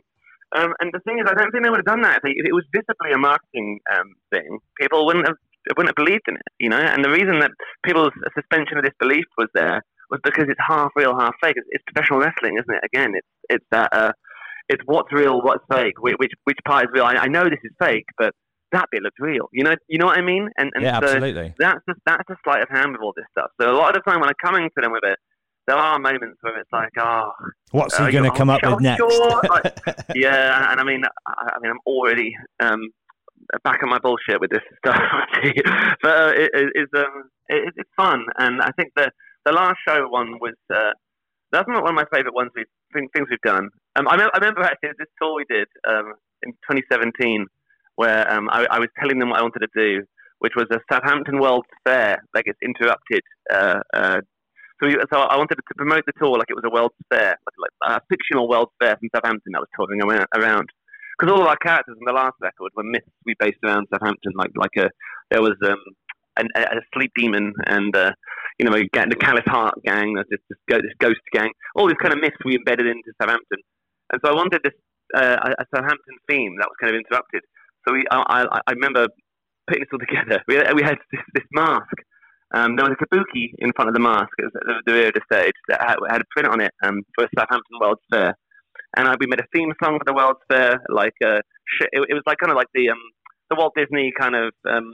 [0.56, 2.54] Um, and the thing is, I don't think they would have done that if, it
[2.54, 4.58] was visibly a marketing um, thing.
[4.80, 5.36] People wouldn't have
[5.76, 6.80] wouldn't have believed in it, you know.
[6.80, 7.50] And the reason that
[7.84, 11.54] people's suspension of disbelief was there was because it's half real, half fake.
[11.56, 12.80] It's, it's professional wrestling, isn't it?
[12.84, 14.12] Again, it's it's that uh,
[14.68, 17.04] it's what's real, what's fake, which which, which part is real.
[17.04, 18.32] I, I know this is fake, but
[18.72, 19.48] that bit looks real.
[19.52, 20.48] You know, you know what I mean?
[20.58, 21.54] And, and Yeah, so absolutely.
[21.58, 23.50] that's just that's the sleight of hand with all this stuff.
[23.60, 25.18] So a lot of the time when I'm coming to them with it,
[25.66, 27.30] there are moments where it's like, oh,
[27.72, 28.98] What's uh, he going to come up with next?
[28.98, 29.42] sure.
[29.48, 29.78] Like,
[30.14, 32.88] yeah, and I mean, I, I mean, I'm already um,
[33.64, 35.00] back on my bullshit with this stuff,
[36.02, 39.10] but uh, it, it, it's um, it, it's fun, and I think the
[39.44, 40.92] the last show one was uh,
[41.52, 43.68] that's not one of my favorite ones we've things we've done.
[43.96, 47.46] Um, I, remember, I remember actually this tour we did um, in 2017,
[47.98, 50.06] where um, I, I was telling them what I wanted to do,
[50.38, 53.22] which was a Southampton World Fair, like it's interrupted.
[53.52, 54.20] Uh, uh,
[54.78, 57.34] so, we, so I wanted to promote the tour like it was a World's Fair,
[57.34, 60.68] like, like a fictional World's Fair from Southampton that was touring around.
[61.18, 64.30] Because all of our characters in the last record were myths we based around Southampton.
[64.36, 64.88] Like like a
[65.32, 65.82] there was um,
[66.36, 68.12] an, a, sleep demon and uh,
[68.60, 70.14] you know the Callous Heart gang.
[70.30, 71.50] This, this, ghost gang.
[71.74, 73.58] All these kind of myths we embedded into Southampton.
[74.12, 74.78] And so I wanted this
[75.16, 77.42] uh, a Southampton theme that was kind of interrupted.
[77.88, 79.06] So we I, I, I remember
[79.66, 80.42] putting this all together.
[80.46, 81.96] We we had this, this mask.
[82.54, 84.28] Um, there was a kabuki in front of the mask.
[84.44, 87.02] At the, the rear of the stage that had, had a print on it um,
[87.14, 88.34] for Southampton World's Fair.
[88.96, 90.80] And I, we made a theme song for the World's Fair.
[90.88, 91.40] Like uh,
[91.92, 93.00] it, it was like kind of like the um,
[93.50, 94.52] the Walt Disney kind of.
[94.68, 94.92] Um,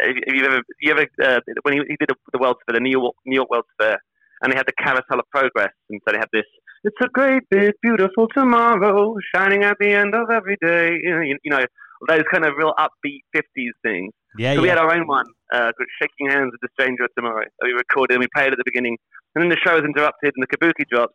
[0.00, 2.90] have you ever, you ever uh, when he, he did the World's Fair, the New
[2.90, 3.98] York New York World's Fair,
[4.42, 6.46] and they had the Carousel of Progress, and so they had this.
[6.82, 10.98] It's a great big beautiful tomorrow shining at the end of every day.
[11.02, 11.64] You know, you, you know
[12.08, 14.12] those kind of real upbeat '50s things.
[14.38, 17.10] Yeah, so we had our own one, uh, called Shaking Hands with the Stranger of
[17.16, 17.44] Tomorrow.
[17.44, 18.96] that we recorded and we played at the beginning.
[19.34, 21.14] And then the show was interrupted and the kabuki drops.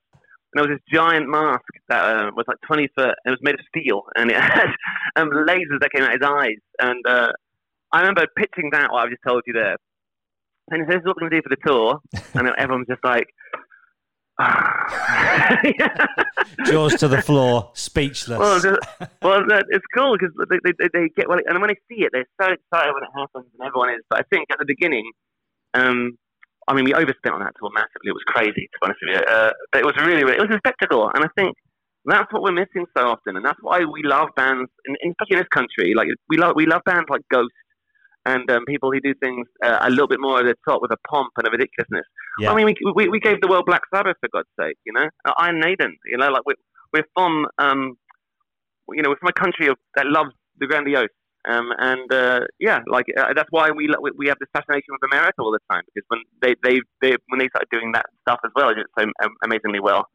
[0.53, 3.15] And there was this giant mask that uh, was like 20 foot.
[3.23, 4.03] And it was made of steel.
[4.15, 4.69] And it had
[5.15, 6.61] um, lasers that came out of his eyes.
[6.79, 7.31] And uh,
[7.91, 9.77] I remember pitching that, what I've just told you there.
[10.71, 11.99] And he says, what we're going to do for the tour.
[12.33, 13.27] And everyone's just like,
[16.65, 18.39] Jaws to the floor, speechless.
[18.39, 18.77] well,
[19.21, 22.25] well, it's cool because they, they, they, get well, and when they see it, they're
[22.41, 24.01] so excited when it happens, and everyone is.
[24.09, 25.09] But I think at the beginning,
[25.73, 26.17] um,
[26.67, 28.09] I mean, we overspent on that tour massively.
[28.09, 29.21] It was crazy, to be honest with you.
[29.21, 31.55] Uh, but it was really, really, it was a spectacle, and I think
[32.05, 35.37] that's what we're missing so often, and that's why we love bands, and and especially
[35.37, 35.93] in this country.
[35.95, 37.53] Like we love, we love bands like Ghost.
[38.25, 40.91] And um, people who do things uh, a little bit more at the top with
[40.91, 42.05] a pomp and a ridiculousness.
[42.39, 42.51] Yeah.
[42.51, 45.07] I mean, we, we, we gave the world Black Sabbath for God's sake, you know.
[45.25, 46.55] Uh, Iron Maiden, you know, like we're,
[46.93, 47.95] we're from um,
[48.89, 51.09] you know, we're from a country of, that loves the grandiose
[51.49, 55.11] Um, and uh, yeah, like uh, that's why we we- we have this fascination with
[55.11, 58.39] America all the time because when they they, they when they started doing that stuff
[58.45, 59.05] as well, they did so
[59.43, 60.05] amazingly well.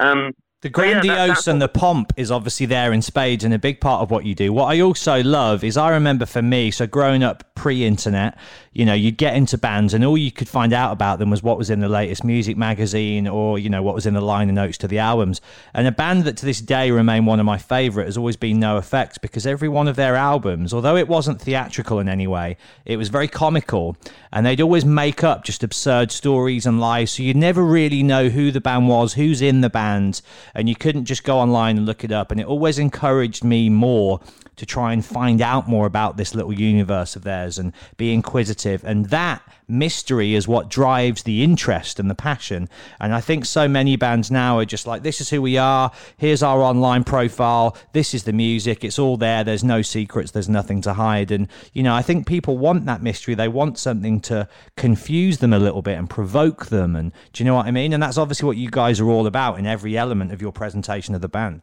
[0.00, 0.32] Um,
[0.62, 3.58] The so yeah, that- grandiose and the pomp is obviously there in spades and a
[3.58, 4.52] big part of what you do.
[4.52, 8.38] What I also love is I remember for me, so growing up pre internet,
[8.72, 11.42] you know, you'd get into bands and all you could find out about them was
[11.42, 14.52] what was in the latest music magazine or, you know, what was in the liner
[14.52, 15.40] notes to the albums.
[15.74, 18.58] And a band that to this day remain one of my favourite has always been
[18.58, 22.56] NOFX because every one of their albums, although it wasn't theatrical in any way,
[22.86, 23.96] it was very comical
[24.32, 27.10] and they'd always make up just absurd stories and lies.
[27.10, 30.22] So you'd never really know who the band was, who's in the band,
[30.54, 32.30] and you couldn't just go online and look it up.
[32.30, 34.20] And it always encouraged me more
[34.56, 38.84] to try and find out more about this little universe of theirs and be inquisitive.
[38.84, 42.68] And that mystery is what drives the interest and the passion.
[43.00, 45.90] And I think so many bands now are just like, this is who we are.
[46.18, 47.76] Here's our online profile.
[47.92, 48.84] This is the music.
[48.84, 49.42] It's all there.
[49.42, 50.30] There's no secrets.
[50.30, 51.30] There's nothing to hide.
[51.30, 53.34] And, you know, I think people want that mystery.
[53.34, 56.94] They want something to confuse them a little bit and provoke them.
[56.94, 57.92] And do you know what I mean?
[57.92, 61.14] And that's obviously what you guys are all about in every element of your presentation
[61.14, 61.62] of the band.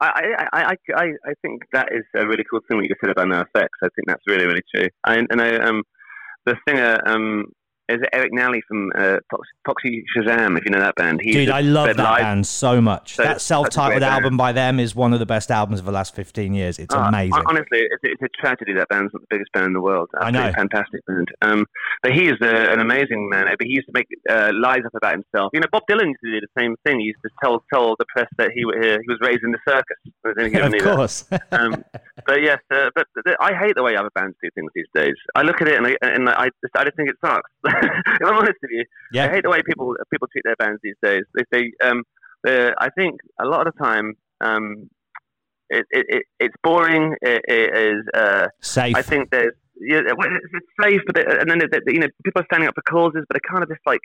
[0.00, 3.26] I, I, I, I, think that is a really cool thing what you said about
[3.26, 3.68] NOFX.
[3.82, 4.88] I think that's really, really true.
[5.04, 5.82] I, and I, um,
[6.46, 7.46] the singer um,
[7.88, 9.16] is Eric Nally from uh,
[10.16, 11.20] Shazam, if you know that band.
[11.22, 13.14] He's Dude, I love that live- band so much.
[13.14, 14.14] So- that self-titled great band.
[14.24, 16.78] album by them is one of the best albums of the last 15 years.
[16.78, 17.42] It's Uh, amazing.
[17.46, 20.08] Honestly, it's, it's a tragedy that band's not the biggest band in the world.
[20.20, 20.52] I know.
[20.54, 21.28] Fantastic band.
[21.42, 21.66] Um,
[22.02, 23.46] but he is uh, an amazing man.
[23.58, 25.50] But he used to make uh, lies up about himself.
[25.54, 27.00] You know, Bob Dylan used to do the same thing.
[27.00, 29.58] He used to tell tell the press that he, uh, he was raised in the
[29.66, 29.96] circus.
[30.24, 31.24] I don't think you of course.
[31.52, 31.84] um,
[32.26, 33.06] but yes, uh, but
[33.40, 35.14] I hate the way other bands do things these days.
[35.34, 37.50] I look at it and I, and I, just, I just think it sucks.
[37.82, 39.26] if I'm honest with you, Yeah.
[39.26, 41.24] I hate the way people people treat their bands these days.
[41.34, 42.02] They say, um,
[42.46, 44.88] I think a lot of the time, um,
[45.70, 47.14] it, it, it, it's boring.
[47.20, 48.04] It, it is.
[48.14, 48.96] Uh, Safe.
[48.96, 52.08] I think there's yeah, well, it's, it's safe, but it, and then it, you know
[52.24, 54.00] people are standing up for causes, but they're kind of just like.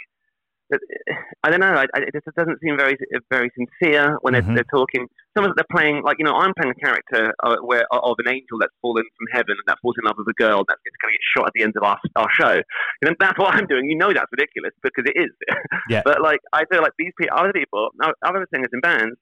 [1.43, 1.73] I don't know.
[1.73, 2.97] I, I, it just doesn't seem very,
[3.29, 4.55] very sincere when they're, Mhm.
[4.55, 5.07] they're talking.
[5.37, 8.27] Some of they're playing like you know I'm playing a character uh, where of an
[8.29, 11.11] angel that's fallen from heaven and that falls in love with a girl that's going
[11.11, 12.61] to get shot at the end of our, our show.
[13.01, 13.89] And that's what I'm doing.
[13.89, 15.31] You know that's ridiculous because it is.
[15.89, 16.01] Yeah.
[16.05, 17.89] but like I feel like these people, other people,
[18.25, 19.15] other singers in bands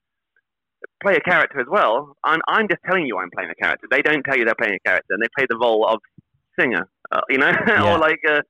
[1.01, 2.15] play a character as well.
[2.23, 3.87] I'm, I'm just telling you I'm playing a character.
[3.89, 5.99] They don't tell you they're playing a character, and they play the role of
[6.59, 6.87] singer.
[7.11, 7.93] Uh, you know, Yeah.
[7.93, 8.41] or like, uh,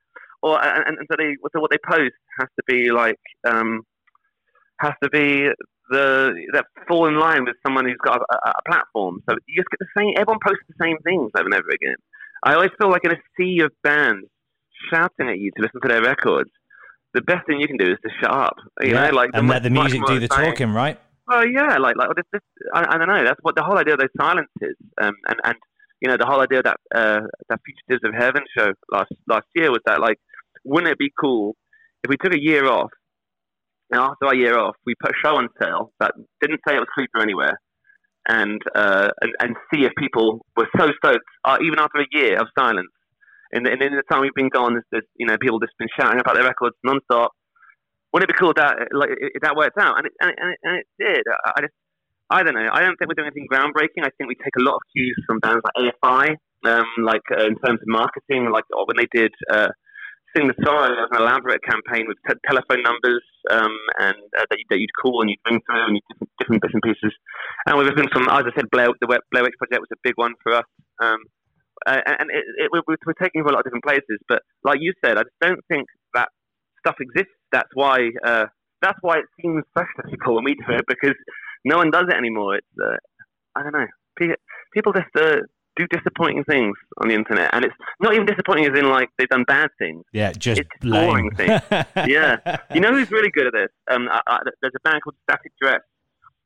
[0.42, 3.82] or and, and so they so what they post has to be like um,
[4.80, 5.50] has to be
[5.90, 9.20] the that fall in line with someone who's got a, a, platform.
[9.30, 10.14] So you just get the same.
[10.18, 11.98] Everyone posts the same things over and over again.
[12.44, 14.28] I always feel like in a sea of bands
[14.90, 16.50] shouting at you to listen to their records.
[17.14, 18.56] The best thing you can do is to shut up.
[18.82, 20.98] You Yeah, know, like and let the music do the talking, right?
[21.30, 22.42] Oh yeah, like like this, this,
[22.74, 23.24] I, I don't know.
[23.24, 25.56] That's what the whole idea of those silences, um, and and
[26.02, 29.46] you know the whole idea of that uh, that Fugitives of Heaven show last last
[29.56, 30.18] year was that like,
[30.64, 31.56] wouldn't it be cool
[32.04, 32.90] if we took a year off,
[33.92, 36.80] and after our year off, we put a show on sale that didn't say it
[36.80, 37.60] was for anywhere,
[38.28, 42.40] and uh, and, and see if people were so stoked, uh, even after a year
[42.40, 42.92] of silence.
[43.54, 45.90] And, and in the time we've been gone, there's, there's you know people just been
[46.00, 47.32] shouting about their records non-stop.
[48.14, 49.98] Wouldn't it be cool that like if that worked out?
[49.98, 51.24] And it, and it, and it, did.
[51.28, 51.74] I, I just
[52.30, 52.68] I don't know.
[52.72, 54.08] I don't think we're doing anything groundbreaking.
[54.08, 57.44] I think we take a lot of cues from bands like AFI, um, like uh,
[57.44, 59.68] in terms of marketing, like uh, when they did uh,
[60.36, 64.58] Sing the there was an elaborate campaign with te- telephone numbers um, and uh, that,
[64.58, 67.14] you, that you'd call and you'd ring through and you'd different, different bits and pieces.
[67.68, 70.16] And we've been from, as I said, Blair, the Blair Witch Project was a big
[70.16, 70.70] one for us.
[71.04, 71.20] Um,
[71.88, 74.20] and it, it, we're, we're taking it for a lot of different places.
[74.30, 76.30] But like you said, I just don't think that
[76.80, 77.34] stuff exists.
[77.52, 78.46] That's why uh,
[78.82, 81.16] that's why it seems fresh to people when we do it because
[81.66, 82.56] no one does it anymore.
[82.56, 82.98] It's uh,
[83.56, 83.88] I don't know.
[84.18, 84.36] Pe-
[84.74, 85.42] People just uh,
[85.78, 89.30] do disappointing things on the internet, and it's not even disappointing as in like they've
[89.30, 90.04] done bad things.
[90.14, 91.62] Yeah, just It's boring things.
[92.08, 93.70] yeah, you know who's really good at this?
[93.90, 95.80] Um, I, I, there's a band called Static Dress.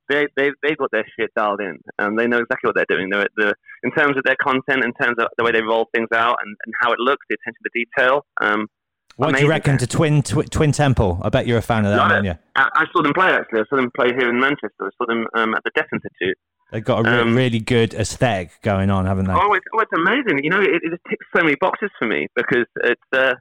[0.07, 3.09] They they they got their shit dialed in, and they know exactly what they're doing.
[3.09, 3.53] They're, they're,
[3.84, 6.55] in terms of their content, in terms of the way they roll things out, and,
[6.65, 8.26] and how it looks, the attention to detail.
[8.41, 8.67] Um,
[9.15, 11.19] What do you reckon to Twin Twi- Twin Temple?
[11.23, 12.36] I bet you're a fan of that, aren't you?
[12.55, 13.61] I, I saw them play actually.
[13.61, 14.82] I saw them play here in Manchester.
[14.82, 16.38] I saw them um, at the Deaf Institute.
[16.72, 19.34] They've got a re- Um, really good aesthetic going on, haven't they?
[19.34, 20.43] Oh, it's, oh, it's amazing.
[20.43, 23.36] You know, it, it ticks so many boxes for me because it's, uh,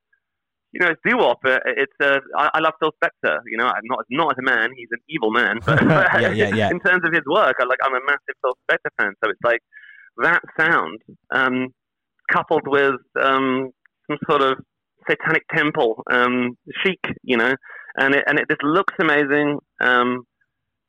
[0.72, 1.38] you know, it's doo-wop.
[1.44, 3.38] Uh, it's, uh, I, I love Phil Spector.
[3.46, 4.70] You know, I'm not not as a man.
[4.76, 5.58] He's an evil man.
[5.64, 6.70] But Yeah, yeah, yeah.
[6.74, 7.78] in terms of his work, I like.
[7.82, 9.12] I'm a massive Phil Spector fan.
[9.22, 9.60] So it's like
[10.18, 11.00] that sound
[11.32, 11.68] um,
[12.30, 13.70] coupled with um,
[14.10, 14.58] some sort of
[15.08, 17.00] satanic temple um, chic.
[17.22, 17.54] You know,
[17.96, 19.58] and it and it just looks amazing.
[19.80, 20.24] Um,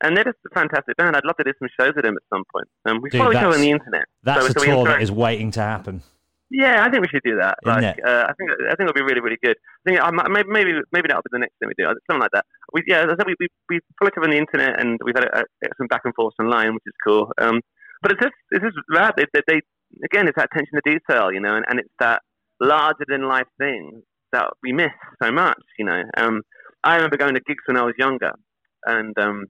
[0.02, 1.16] And they're just a fantastic band.
[1.16, 2.68] I'd love to do some shows with them at some point.
[2.84, 4.04] Um, we Dude, follow each other on the internet.
[4.22, 6.02] That's so, a so tour that is waiting to happen.
[6.50, 7.58] Yeah, I think we should do that.
[7.66, 9.56] Isn't Like, uh, I think I think it'll be really, really good.
[9.58, 12.30] I think um, maybe maybe maybe that'll be the next thing we do, something like
[12.34, 12.44] that.
[12.72, 15.00] We yeah, as I said, we we we follow each other on the internet and
[15.02, 17.32] we've had a, a, some back and forth online, which is cool.
[17.38, 17.60] Um,
[18.00, 19.14] but it's just it's just rad.
[19.16, 19.60] They, they, they
[20.04, 22.22] again, it's that attention to detail, you know, and, and it's that
[22.60, 24.92] larger than life thing that we miss
[25.22, 26.02] so much, you know.
[26.16, 26.42] Um,
[26.84, 28.32] I remember going to gigs when I was younger,
[28.84, 29.46] and um,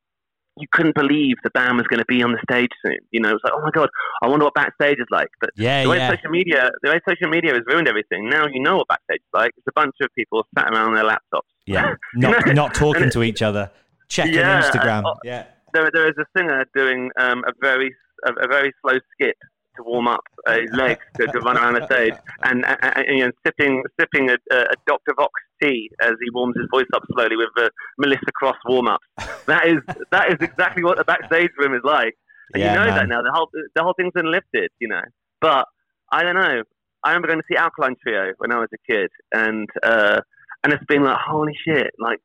[0.59, 2.97] you couldn't believe the band was going to be on the stage soon.
[3.11, 3.89] You know, it was like, oh my god,
[4.23, 5.29] I wonder what backstage is like.
[5.41, 6.11] But Yeah, the way yeah.
[6.11, 8.29] social media, the way social media has ruined everything.
[8.31, 9.51] Now you know what backstage is like.
[9.57, 11.49] It's a bunch of people sat around on their laptops.
[11.67, 13.71] Yeah, not not talking to each other,
[14.09, 15.05] checking Yeah, Instagram.
[15.05, 15.45] uh, yeah,
[15.75, 17.95] There, there is a singer doing um, a very
[18.27, 19.37] a, a very slow skip
[19.77, 23.25] to warm up his legs to, to run around the stage, and, and, and you
[23.25, 25.15] know, sipping sipping a, a Dr.
[25.17, 27.69] Vox tea as he warms his voice up slowly with uh,
[27.99, 29.07] Melissa Cross warm ups.
[29.47, 29.79] That is
[30.11, 32.15] that is exactly what the backstage room is like.
[32.55, 32.97] And Yeah, you know man.
[32.97, 33.23] that now.
[33.23, 35.03] The whole the whole thing's been lifted, you know.
[35.41, 35.67] But
[36.11, 36.63] I don't know.
[37.05, 40.21] I remember going to see Alkaline Trio when I was a kid, and uh,
[40.65, 41.91] and it's been like, holy shit!
[41.99, 42.19] Like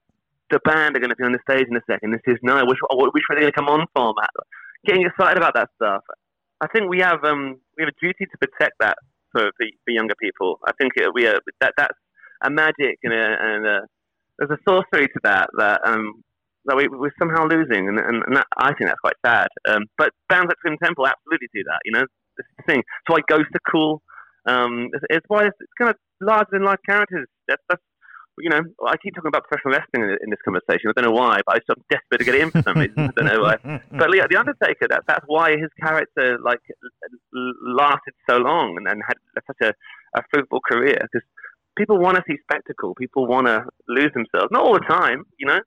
[0.49, 2.11] the band are going to be on the stage in a second.
[2.11, 2.65] This is no.
[2.65, 4.29] Which which way are they going to come on format?
[4.85, 6.03] Getting excited about that stuff.
[6.61, 8.97] I think we have um we have a duty to protect that
[9.31, 10.59] for for, for younger people.
[10.67, 11.97] I think it, we are that that's
[12.43, 13.79] a magic and a, and a,
[14.37, 16.23] there's a sorcery to that that um
[16.65, 19.47] that we, we're somehow losing, and, and, and that, I think that's quite sad.
[19.67, 21.79] Um, but bands like Twin Temple absolutely do that.
[21.85, 22.05] You know,
[22.37, 22.79] this is the thing.
[22.79, 24.03] It's why Ghost are cool.
[24.45, 27.27] Um, it's, it's why it's, it's kind of larger than life characters.
[27.47, 27.81] That's, that's
[28.39, 30.89] you know, I keep talking about professional wrestling in, in this conversation.
[30.89, 32.97] I don't know why, but I'm desperate to get it in for some reason.
[32.97, 33.57] I don't know why.
[33.91, 36.61] But yeah, the Undertaker, that, that's why his character like
[37.33, 39.17] lasted so long and, and had
[39.47, 39.73] such a,
[40.17, 41.25] a fruitful career because
[41.77, 42.95] people want to see spectacle.
[42.95, 45.59] People want to lose themselves, not all the time, you know.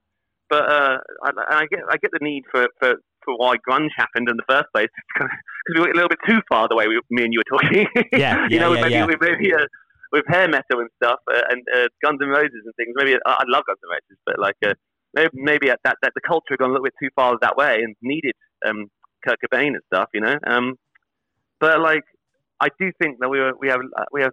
[0.51, 2.95] But uh, I, I get I get the need for, for,
[3.25, 5.31] for why grunge happened in the first place because
[5.75, 7.87] we went a little bit too far the way we, me and you were talking.
[8.13, 9.07] Yeah, you yeah, know, yeah, maybe yeah.
[9.07, 9.67] with maybe uh,
[10.15, 12.95] with hair metal and stuff uh, and uh, Guns N' Roses and things.
[12.95, 14.75] Maybe I, I love Guns N' Roses, but like uh,
[15.13, 17.57] maybe, maybe at that that the culture had gone a little bit too far that
[17.57, 18.35] way and needed
[18.67, 18.87] um,
[19.27, 20.37] Kurt Cobain and stuff, you know.
[20.47, 20.77] Um,
[21.61, 22.05] but like,
[22.61, 24.33] I do think that we were, we have uh, we have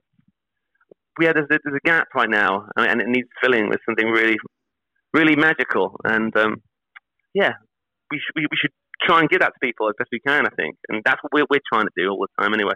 [1.18, 4.38] we have there's, there's a gap right now, and it needs filling with something really
[5.14, 6.00] really magical.
[6.04, 6.62] And um,
[7.34, 7.54] yeah,
[8.12, 8.72] we we, we should
[9.02, 10.46] try and give that to people as best we can.
[10.46, 12.76] I think, and that's what we're we're trying to do all the time anyway.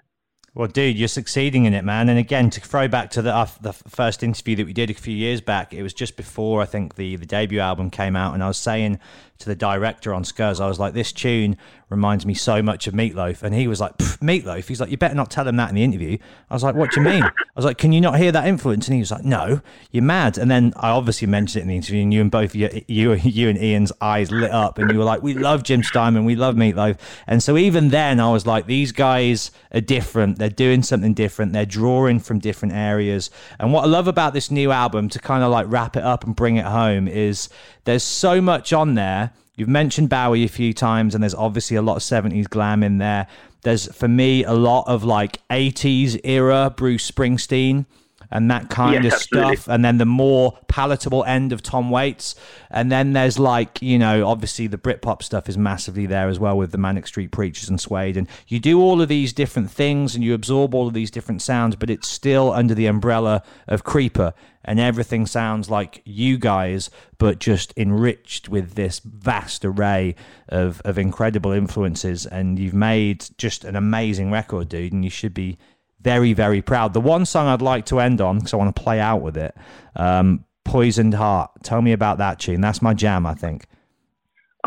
[0.56, 2.08] Well, dude, you're succeeding in it, man.
[2.08, 4.94] And again, to throw back to the uh, the first interview that we did a
[4.94, 8.34] few years back, it was just before I think the the debut album came out,
[8.34, 9.00] and I was saying
[9.40, 11.58] to the director on Scuzz, I was like, "This tune
[11.90, 15.16] reminds me so much of Meatloaf," and he was like, "Meatloaf." He's like, "You better
[15.16, 16.18] not tell him that in the interview."
[16.50, 17.24] I was like, "What do you mean?"
[17.56, 19.62] I was like, "Can you not hear that influence?" And he was like, "No,
[19.92, 22.56] you're mad." And then I obviously mentioned it in the interview, and you and both
[22.56, 25.84] you, you, you and Ian's eyes lit up, and you were like, "We love Jim
[25.84, 30.40] Steinman, we love Meatloaf." And so even then, I was like, "These guys are different.
[30.40, 31.54] They're doing something different.
[31.54, 33.30] They're drawing from different areas."
[33.60, 36.24] And what I love about this new album, to kind of like wrap it up
[36.24, 37.50] and bring it home, is
[37.86, 39.32] there's so much on there.
[39.56, 42.98] You've mentioned Bowie a few times, and there's obviously a lot of 70s glam in
[42.98, 43.28] there.
[43.64, 47.86] There's, for me, a lot of like 80s era Bruce Springsteen
[48.32, 49.56] and that kind Yes, of absolutely.
[49.56, 49.74] stuff.
[49.74, 52.36] And then the more palatable end of Tom Waits.
[52.70, 56.58] And then there's like, you know, obviously the Britpop stuff is massively there as well
[56.58, 58.18] with the Manic Street Preachers and Suede.
[58.18, 61.42] And you do all of these different things and you absorb all of these different
[61.42, 64.34] sounds, but it's still under the umbrella of Creeper.
[64.66, 70.16] And everything sounds like you guys, but just enriched with this vast array
[70.50, 72.26] of, of incredible influences.
[72.26, 74.92] And you've made just an amazing record, dude.
[74.92, 75.58] And you should be
[76.02, 76.94] very, very proud.
[76.94, 79.38] The one song I'd like to end on, because I want to play out with
[79.38, 79.56] it,
[79.96, 81.52] um, Poisoned Heart.
[81.64, 82.60] Tell me about that tune.
[82.60, 83.68] That's my jam, I think.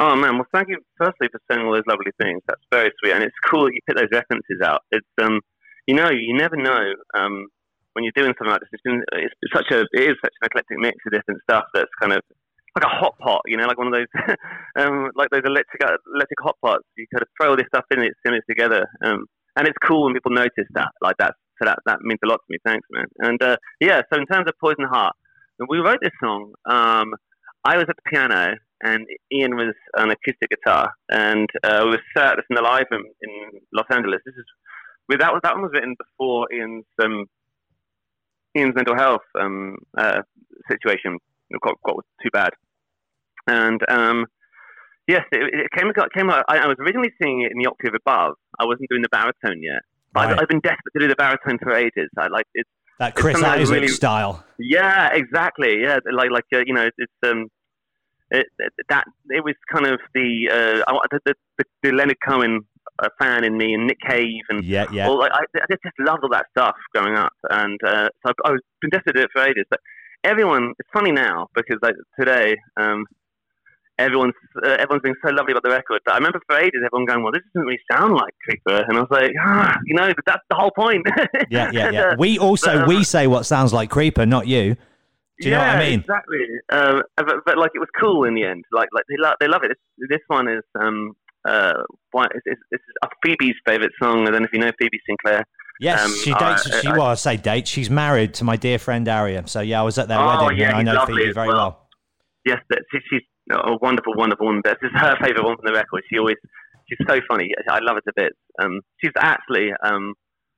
[0.01, 2.41] Oh man, well thank you firstly for saying all those lovely things.
[2.47, 4.83] That's very sweet, and it's cool that you put those references out.
[4.93, 5.41] It's um,
[5.89, 7.49] you know, you never know um
[7.99, 8.71] when you're doing something like this.
[8.79, 11.91] It's, been, it's such a it is such an eclectic mix of different stuff that's
[11.99, 12.23] kind of
[12.79, 14.07] like a hot pot, you know, like one of those
[14.79, 16.87] um like those electric electric hot pots.
[16.97, 19.27] You kind of throw all this stuff in and it, sim it together, um,
[19.57, 20.95] and it's cool when people notice that.
[21.03, 22.59] Like that, so that that means a lot to me.
[22.65, 23.11] Thanks, man.
[23.19, 25.17] And uh, yeah, so in terms of Poison Heart,
[25.69, 26.53] we wrote this song.
[26.71, 27.15] Um,
[27.65, 32.03] I was at the piano and Ian was on acoustic guitar, and uh, we were
[32.17, 34.21] sat in the live room in Los Angeles.
[34.25, 34.47] This is
[35.17, 37.25] that was that one was written before Ian's um,
[38.57, 40.23] Ian's mental health um, uh,
[40.71, 41.19] situation
[41.63, 42.51] got, got too bad,
[43.47, 44.27] and um,
[45.07, 46.31] yes, it, it came got, came.
[46.31, 48.35] I, I was originally singing it in the octave above.
[48.59, 49.83] I wasn't doing the baritone yet.
[50.15, 52.09] I've, I've been desperate to do the baritone for ages.
[52.19, 52.69] I like it's
[52.99, 54.45] That Chris Isaak really- style.
[54.59, 55.83] yeah, exactly.
[55.83, 57.47] Yeah, like like uh, you know, it's um,
[58.31, 62.63] it, it- that it was kind of the uh, the, the, the Leonard Cohen
[63.03, 65.09] uh, fan in me and Nick Cave and Yeah, yeah.
[65.09, 68.53] all, like, I, I just loved all that stuff growing up, and uh, so I've,
[68.53, 69.65] I've been desperate to do it for ages.
[69.71, 69.81] But
[70.25, 73.05] everyone, it's funny now because like today, um,
[73.99, 74.35] everyone's
[74.65, 76.01] uh, everyone's being so lovely about the record.
[76.05, 78.97] But I remember for ages everyone going, "Well, this doesn't really sound like Creeper," and
[78.97, 81.07] I was like, ah, you know, but that's the whole point.
[81.51, 82.01] Yeah, yeah, yeah.
[82.03, 84.77] uh, We also but, um, we say what sounds like creeper, not you.
[85.41, 86.01] Do you know what I mean?
[86.01, 86.47] Exactly.
[86.71, 88.65] Um, but, but like it was cool in the end.
[88.73, 89.69] Like like they love they love it.
[89.69, 91.15] This, this one is um
[91.47, 91.83] uh
[92.13, 94.27] one, it's, it's, it's uh, Phoebe's favorite song.
[94.27, 95.45] I don't know if you know Phoebe Sinclair.
[95.81, 96.67] Yes, Um, she dates.
[96.71, 97.71] I- she I- well, I say dates.
[97.71, 99.49] She's married to my dear friend Ariam.
[99.49, 101.57] So yeah, I was at their Oh, wedding, yeah, and I know Phoebe very well.
[101.57, 101.89] well.
[102.45, 103.23] Yes, that she, she's
[103.53, 104.63] a wonderful, wonderful woman.
[104.65, 106.03] This is her favorite one from the record.
[106.11, 106.37] She always
[106.89, 107.51] she's so funny.
[107.71, 108.37] I love her to bits.
[108.61, 110.15] Um, she's actually um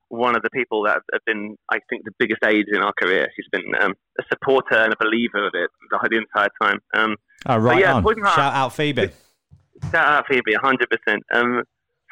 [0.09, 3.29] one of the people that have been, I think, the biggest aids in our career.
[3.37, 6.79] She's been um, a supporter and a believer of it the, the entire time.
[6.95, 7.17] Um,
[7.47, 8.03] Oh, right yeah, on.
[8.05, 9.11] Shout out Phoebe.
[9.91, 11.19] Shout out Phoebe, 100%.
[11.33, 11.63] Um,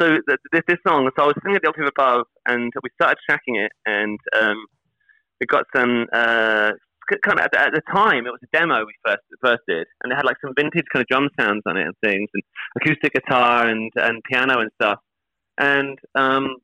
[0.00, 2.90] so th- this, this song, so I was singing at the octave above, and we
[2.94, 4.56] started tracking it, and um,
[5.40, 6.70] we got some uh,
[7.24, 9.86] kind of at the, at the time it was a demo we first first did,
[10.02, 12.42] and it had like some vintage kind of drum sounds on it and things, and
[12.80, 14.98] acoustic guitar and and piano and stuff,
[15.58, 16.56] and um,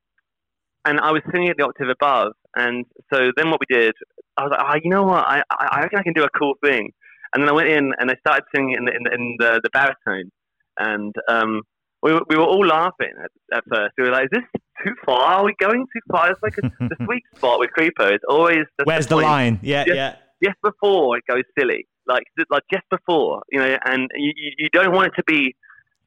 [0.85, 3.95] and I was singing at the octave above, and so then what we did,
[4.37, 6.39] I was like, oh, you know what, I I I reckon I can do a
[6.39, 6.91] cool thing,
[7.33, 9.61] and then I went in and I started singing in the in the, in the,
[9.63, 10.31] the baritone,
[10.79, 11.63] and um,
[12.03, 13.95] we were, we were all laughing at, at first.
[13.99, 15.35] We were like, "Is this too far?
[15.35, 18.65] Are we going too far?" It's like a, the sweet spot with Creeper It's always
[18.79, 19.61] the, Where's the point line?
[19.63, 20.17] Yeah, just, yeah.
[20.43, 24.69] just before it goes silly, like just- like just before, you know, and you, you
[24.73, 25.55] don't want it to be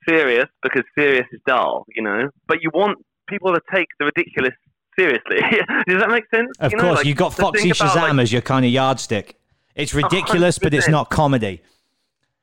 [0.07, 2.97] serious because serious is dull, you know, but you want
[3.27, 4.53] people to take the ridiculous
[4.97, 5.37] seriously.
[5.87, 6.49] Does that make sense?
[6.59, 8.65] Of you know, course, like, you've got Foxy think about, Shazam like, as your kind
[8.65, 9.37] of yardstick.
[9.75, 11.61] It's ridiculous, but it's not comedy.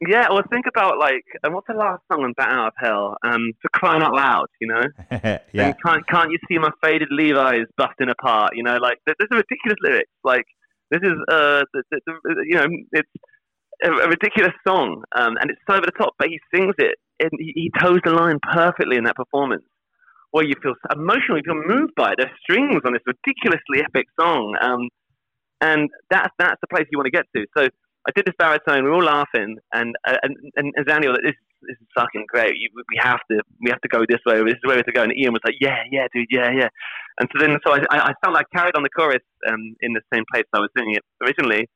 [0.00, 3.16] Yeah, well, think about like, uh, what's the last song on Bat Out of Hell?
[3.24, 4.82] Um, for crying out loud, you know.
[5.10, 5.68] yeah.
[5.68, 8.52] And can't can't you see my faded Levi's busting apart?
[8.56, 10.10] You know, like there's a ridiculous lyrics.
[10.24, 10.44] Like
[10.90, 13.08] this is uh, the, the, the, you know, it's
[13.84, 16.96] a, a ridiculous song, um, and it's so over the top, but he sings it,
[17.20, 19.64] and he, he toes the line perfectly in that performance.
[20.32, 22.14] Where you feel emotionally, you feel moved by it.
[22.18, 24.88] There's strings on this ridiculously epic song, um,
[25.60, 27.46] and that's that's the place you want to get to.
[27.56, 27.68] So
[28.06, 28.84] I did this baritone.
[28.84, 32.56] We were all laughing, and uh, and and, and "This this is fucking great.
[32.56, 34.36] You, we have to we have to go this way.
[34.44, 36.50] This is where we have to go." And Ian was like, "Yeah, yeah, dude, yeah,
[36.50, 36.68] yeah."
[37.18, 39.94] And so then so I I, I felt like carried on the chorus um, in
[39.94, 41.68] the same place I was singing it originally,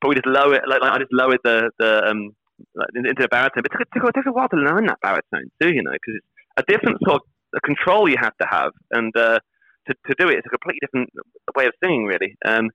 [0.00, 2.34] but we just lowered like, like I just lowered the the um
[2.74, 3.62] like, into the baritone.
[3.62, 6.14] But it took, it took, a while to learn that baritone too, you know, because
[6.18, 6.26] it's
[6.56, 9.38] a different sort of control you have to have, and uh,
[9.86, 11.10] to to do it, it's a completely different
[11.54, 12.36] way of singing, really.
[12.44, 12.70] Um,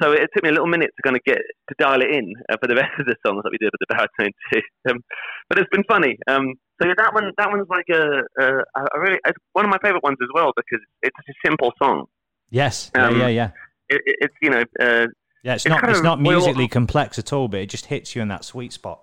[0.00, 2.32] so it took me a little minute to kind of get to dial it in
[2.50, 4.60] uh, for the rest of the songs that we did with the baritone too.
[4.90, 5.00] Um,
[5.48, 6.16] but it's been funny.
[6.28, 8.46] Um, so yeah, that one, that one's like a, a,
[8.94, 9.18] a really
[9.52, 12.06] one of my favorite ones as well because it's such a simple song.
[12.50, 12.90] Yes.
[12.94, 13.50] Um, yeah, yeah, yeah.
[13.90, 15.06] It, it, it's you know, uh,
[15.42, 18.14] Yeah, it's it's not it's not well- musically complex at all, but it just hits
[18.14, 19.02] you in that sweet spot.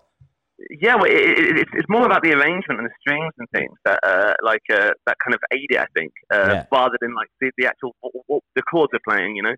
[0.81, 3.73] yeah, well, it, it, it's, it's more about the arrangement and the strings and things
[3.85, 6.65] that uh, like uh, that kind of aid it, I think, uh, Yeah.
[6.71, 9.55] rather than like the, the actual what, what the chords are playing, you know,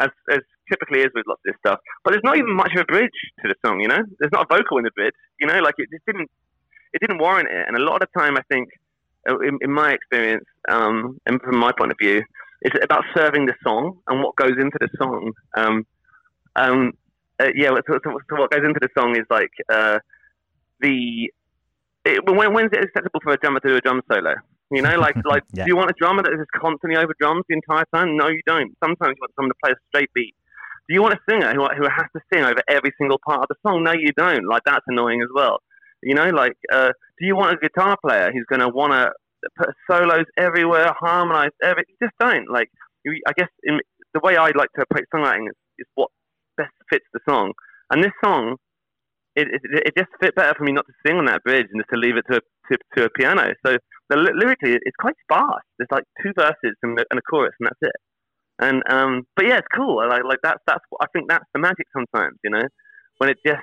[0.00, 0.40] as as
[0.70, 1.80] typically is with lots of this stuff.
[2.02, 4.02] But there's not even much of a bridge to the song, you know.
[4.18, 5.58] There's not a vocal in the bridge, you know.
[5.60, 6.30] Like it just didn't
[6.92, 7.64] it didn't warrant it.
[7.66, 8.68] And a lot of the time, I think,
[9.28, 12.22] uh, in, in my experience, um, and from my point of view,
[12.62, 15.32] it's about serving the song and what goes into the song.
[15.56, 15.86] Um,
[16.56, 16.92] um,
[17.40, 19.98] uh, yeah, so, so, so what goes into the song is like uh,
[20.80, 21.30] the
[22.04, 24.34] it, when when's it acceptable for a drummer to do a drum solo?
[24.70, 25.64] You know, like like Yeah.
[25.64, 28.16] do you want a drummer that is constantly over drums the entire time?
[28.16, 28.72] No, you don't.
[28.82, 30.34] Sometimes you want someone to play a straight beat.
[30.88, 33.48] Do you want a singer who who has to sing over every single part of
[33.48, 33.84] the song?
[33.84, 34.46] No, you don't.
[34.46, 35.58] Like that's annoying as well.
[36.02, 39.10] You know, like uh, do you want a guitar player who's going to want to
[39.56, 41.84] put solos everywhere, harmonize every?
[41.88, 42.50] You just don't.
[42.50, 42.68] Like
[43.26, 43.80] I guess in,
[44.12, 46.10] the way I like to approach songwriting is, is what
[46.56, 47.52] best fits the song.
[47.90, 48.56] And this song,
[49.36, 51.80] it, it, it just fit better for me not to sing on that bridge and
[51.80, 52.40] just to leave it to a,
[52.72, 53.52] to, to a piano.
[53.66, 53.76] So
[54.08, 55.64] the, lyrically, it's quite sparse.
[55.78, 57.96] There's like two verses and, and a chorus, and that's it.
[58.60, 59.98] And um, but yeah, it's cool.
[60.00, 62.62] I like like that's that's what I think that's the magic sometimes, you know,
[63.18, 63.60] when it just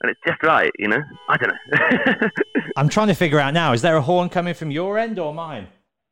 [0.00, 1.02] when it's just right, you know.
[1.28, 2.28] I don't know.
[2.76, 3.72] I'm trying to figure out now.
[3.72, 5.66] Is there a horn coming from your end or mine?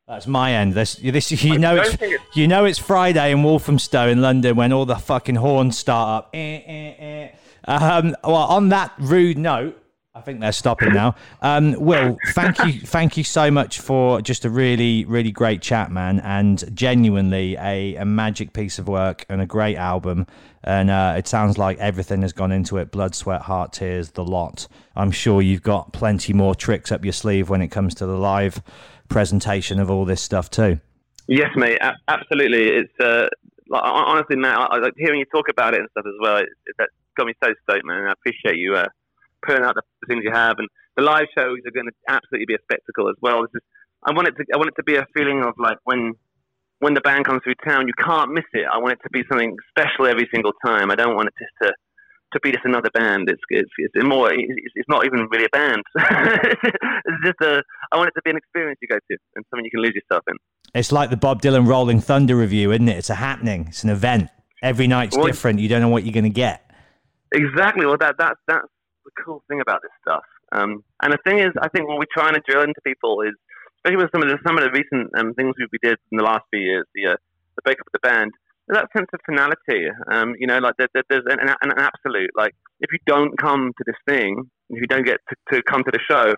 [0.07, 0.73] That's my end.
[0.73, 4.73] This, this, you know, it's it's- you know it's Friday in Walthamstow in London when
[4.73, 6.29] all the fucking horns start up.
[6.33, 7.71] Eh, eh, eh.
[7.71, 9.81] Um, well, on that rude note,
[10.15, 11.15] I think they're stopping now.
[11.41, 15.91] Um, Will, thank you, thank you so much for just a really, really great chat,
[15.91, 20.27] man, and genuinely a, a magic piece of work and a great album.
[20.63, 24.23] And uh, it sounds like everything has gone into it: blood, sweat, heart, tears, the
[24.23, 24.67] lot.
[24.95, 28.15] I'm sure you've got plenty more tricks up your sleeve when it comes to the
[28.15, 28.61] live
[29.09, 30.79] presentation of all this stuff too.
[31.27, 31.79] Yes, mate.
[31.81, 32.67] A- absolutely.
[32.67, 33.29] It's uh,
[33.67, 34.59] like, honestly, Matt.
[34.59, 36.37] I, I, like hearing you talk about it and stuff as well.
[36.37, 38.05] It, that got me so stoked, man.
[38.07, 38.89] I appreciate you uh,
[39.45, 42.45] putting out the, the things you have, and the live shows are going to absolutely
[42.45, 43.41] be a spectacle as well.
[43.41, 43.63] This is,
[44.05, 44.45] I want it to.
[44.53, 46.13] I want it to be a feeling of like when
[46.79, 48.65] when the band comes through town, you can't miss it.
[48.71, 50.91] I want it to be something special every single time.
[50.91, 51.73] I don't want it just to
[52.33, 53.29] to be just another band.
[53.29, 54.31] It's it's, it's more.
[54.31, 55.83] It's, it's not even really a band.
[55.95, 57.63] it's just a.
[57.91, 59.93] I want it to be an experience you go to and something you can lose
[59.95, 60.35] yourself in.
[60.75, 62.97] It's like the Bob Dylan Rolling Thunder Revue, isn't it?
[62.97, 63.67] It's a happening.
[63.69, 64.29] It's an event.
[64.61, 65.59] Every night's Well, different.
[65.59, 66.71] You don't know what you're going to get.
[67.33, 67.85] Exactly.
[67.85, 68.67] Well, that that's that's
[69.15, 70.23] the cool thing about this stuff.
[70.51, 73.33] Um, and the thing is, I think what we're trying to drill into people is,
[73.77, 76.17] especially with some of the some of the recent um, things we we did in
[76.17, 77.15] the last few years, the uh,
[77.55, 78.31] the breakup of the band,
[78.67, 79.89] that sense of finality.
[80.11, 82.31] Um, you know, like there, there, there's an, an, an absolute.
[82.35, 85.83] Like if you don't come to this thing, if you don't get to, to come
[85.83, 86.33] to the show,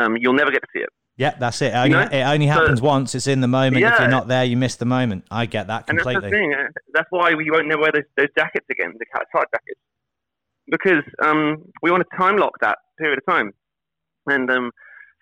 [0.00, 0.90] um, you'll never get to see it.
[1.16, 1.74] Yeah, that's it.
[1.74, 2.08] It only, know?
[2.10, 3.14] it only So- happens once.
[3.14, 3.82] It's in the moment.
[3.82, 3.92] Yeah.
[3.92, 5.26] If you're not there, you miss the moment.
[5.30, 6.14] I get that completely.
[6.14, 6.68] And that's the thing.
[6.94, 9.80] That's why we won't never wear those, those jackets again, the outside jackets,
[10.70, 13.52] because um, we want to time lock that period of time.
[14.26, 14.70] And um,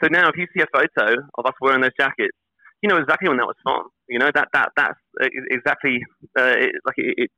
[0.03, 2.37] so now, if you see a photo of us wearing those jackets,
[2.83, 3.89] you know exactly when that was from.
[4.09, 6.01] You know that that that's uh, exactly
[6.39, 7.31] uh, it, like it, it.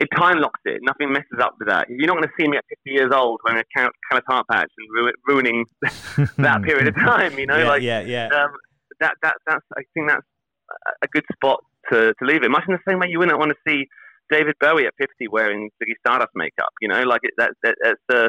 [0.00, 0.78] It time locks it.
[0.82, 1.88] Nothing messes up with that.
[1.90, 3.80] You're not going to see me at 50 years old wearing a
[4.28, 5.64] heart patch and ru- ruining
[6.36, 7.36] that period of time.
[7.36, 8.26] You know, yeah, like yeah, yeah.
[8.28, 8.52] um,
[9.00, 10.24] that that that's I think that's
[10.70, 11.58] a- a good spot
[11.90, 12.48] to, to leave it.
[12.48, 13.88] Much in the same way you wouldn't want to see
[14.30, 16.72] David Bowie at 50 wearing Ziggy Stardust makeup.
[16.80, 18.28] You know, like it, that, that that's uh,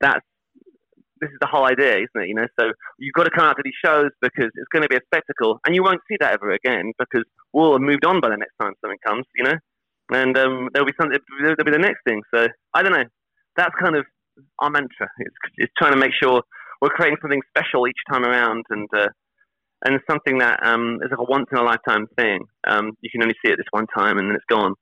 [0.00, 0.24] that's
[1.20, 2.28] this is the whole idea, isn't it?
[2.28, 4.88] You know, so you've got to come out to these shows because it's going to
[4.88, 8.20] be a spectacle, and you won't see that ever again because we'll have moved on
[8.20, 9.26] by the next time something comes.
[9.36, 9.56] You know,
[10.12, 11.18] and um, there'll be something.
[11.40, 12.22] There'll be the next thing.
[12.34, 13.04] So I don't know.
[13.56, 14.04] That's kind of
[14.58, 15.08] our mantra.
[15.18, 16.42] It's, it's trying to make sure
[16.80, 19.08] we're creating something special each time around, and uh,
[19.84, 22.44] and something that um, is like a once in a lifetime thing.
[22.66, 24.74] Um, you can only see it this one time, and then it's gone.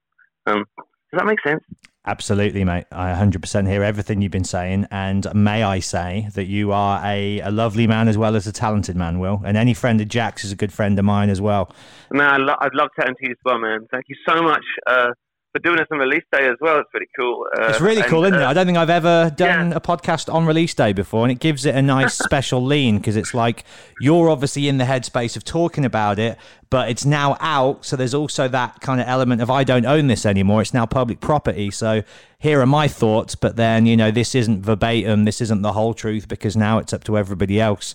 [0.48, 1.62] Um, does that make sense?
[2.06, 2.86] Absolutely, mate.
[2.90, 4.86] I 100% hear everything you've been saying.
[4.90, 8.52] And may I say that you are a, a lovely man as well as a
[8.52, 9.42] talented man, Will.
[9.44, 11.70] And any friend of Jack's is a good friend of mine as well.
[12.10, 13.86] Man, I lo- I'd love chatting to you as well, man.
[13.90, 15.10] Thank you so much uh,
[15.52, 16.78] for doing this on release day as well.
[16.78, 17.46] It's really cool.
[17.56, 18.44] Uh, It's really and, cool, isn't it?
[18.44, 19.76] uh, I don't think I've ever done yeah.
[19.76, 23.16] a podcast on release day before, and it gives it a nice special lean because
[23.16, 23.64] it's like
[24.00, 26.36] you're obviously in the headspace of talking about it,
[26.70, 27.84] but it's now out.
[27.84, 30.60] So there's also that kind of element of I don't own this anymore.
[30.60, 31.70] It's now public property.
[31.70, 32.02] So
[32.38, 35.24] here are my thoughts, but then, you know, this isn't verbatim.
[35.24, 37.94] This isn't the whole truth because now it's up to everybody else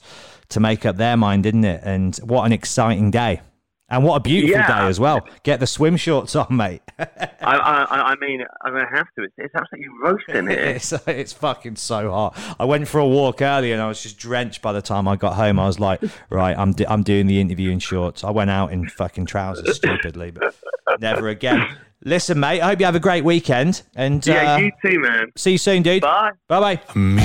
[0.49, 1.81] to make up their mind, isn't it?
[1.83, 3.41] And what an exciting day.
[3.89, 4.81] And what a beautiful Yeah.
[4.81, 5.27] day as well.
[5.43, 6.81] Get the swim shorts on, mate.
[6.99, 7.05] I,
[7.41, 9.23] I, I- I mean, I'm going to have to.
[9.25, 10.59] It's, it's absolutely roasting here.
[10.75, 12.37] it's it's fucking so hot.
[12.59, 15.15] I went for a walk earlier and I was just drenched by the time I
[15.15, 15.59] got home.
[15.59, 18.23] I was like, right, I'm do- I'm doing the interview in shorts.
[18.23, 20.55] I went out in fucking trousers stupidly, but
[20.99, 21.67] never again.
[22.05, 22.61] Listen, mate.
[22.61, 25.31] I hope you have a great weekend and yeah, uh, you too, man.
[25.37, 26.01] see you soon, dude.
[26.01, 26.31] Bye.
[26.47, 26.95] Bye bye.
[26.99, 27.21] Me,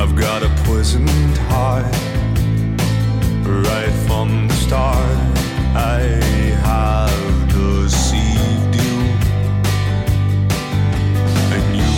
[0.00, 1.08] I've got a poisoned
[1.48, 1.84] heart.
[3.44, 5.18] Right from the start,
[5.76, 6.00] I
[6.68, 8.96] have deceived you,
[11.54, 11.94] and you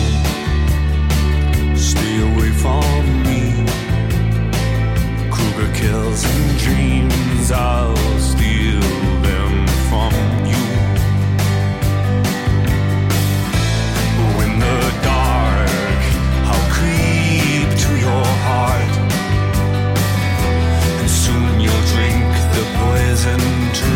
[1.77, 2.91] stay away from
[3.27, 3.43] me.
[5.31, 8.14] Kruger kills and dreams, I'll
[23.25, 23.95] poison too.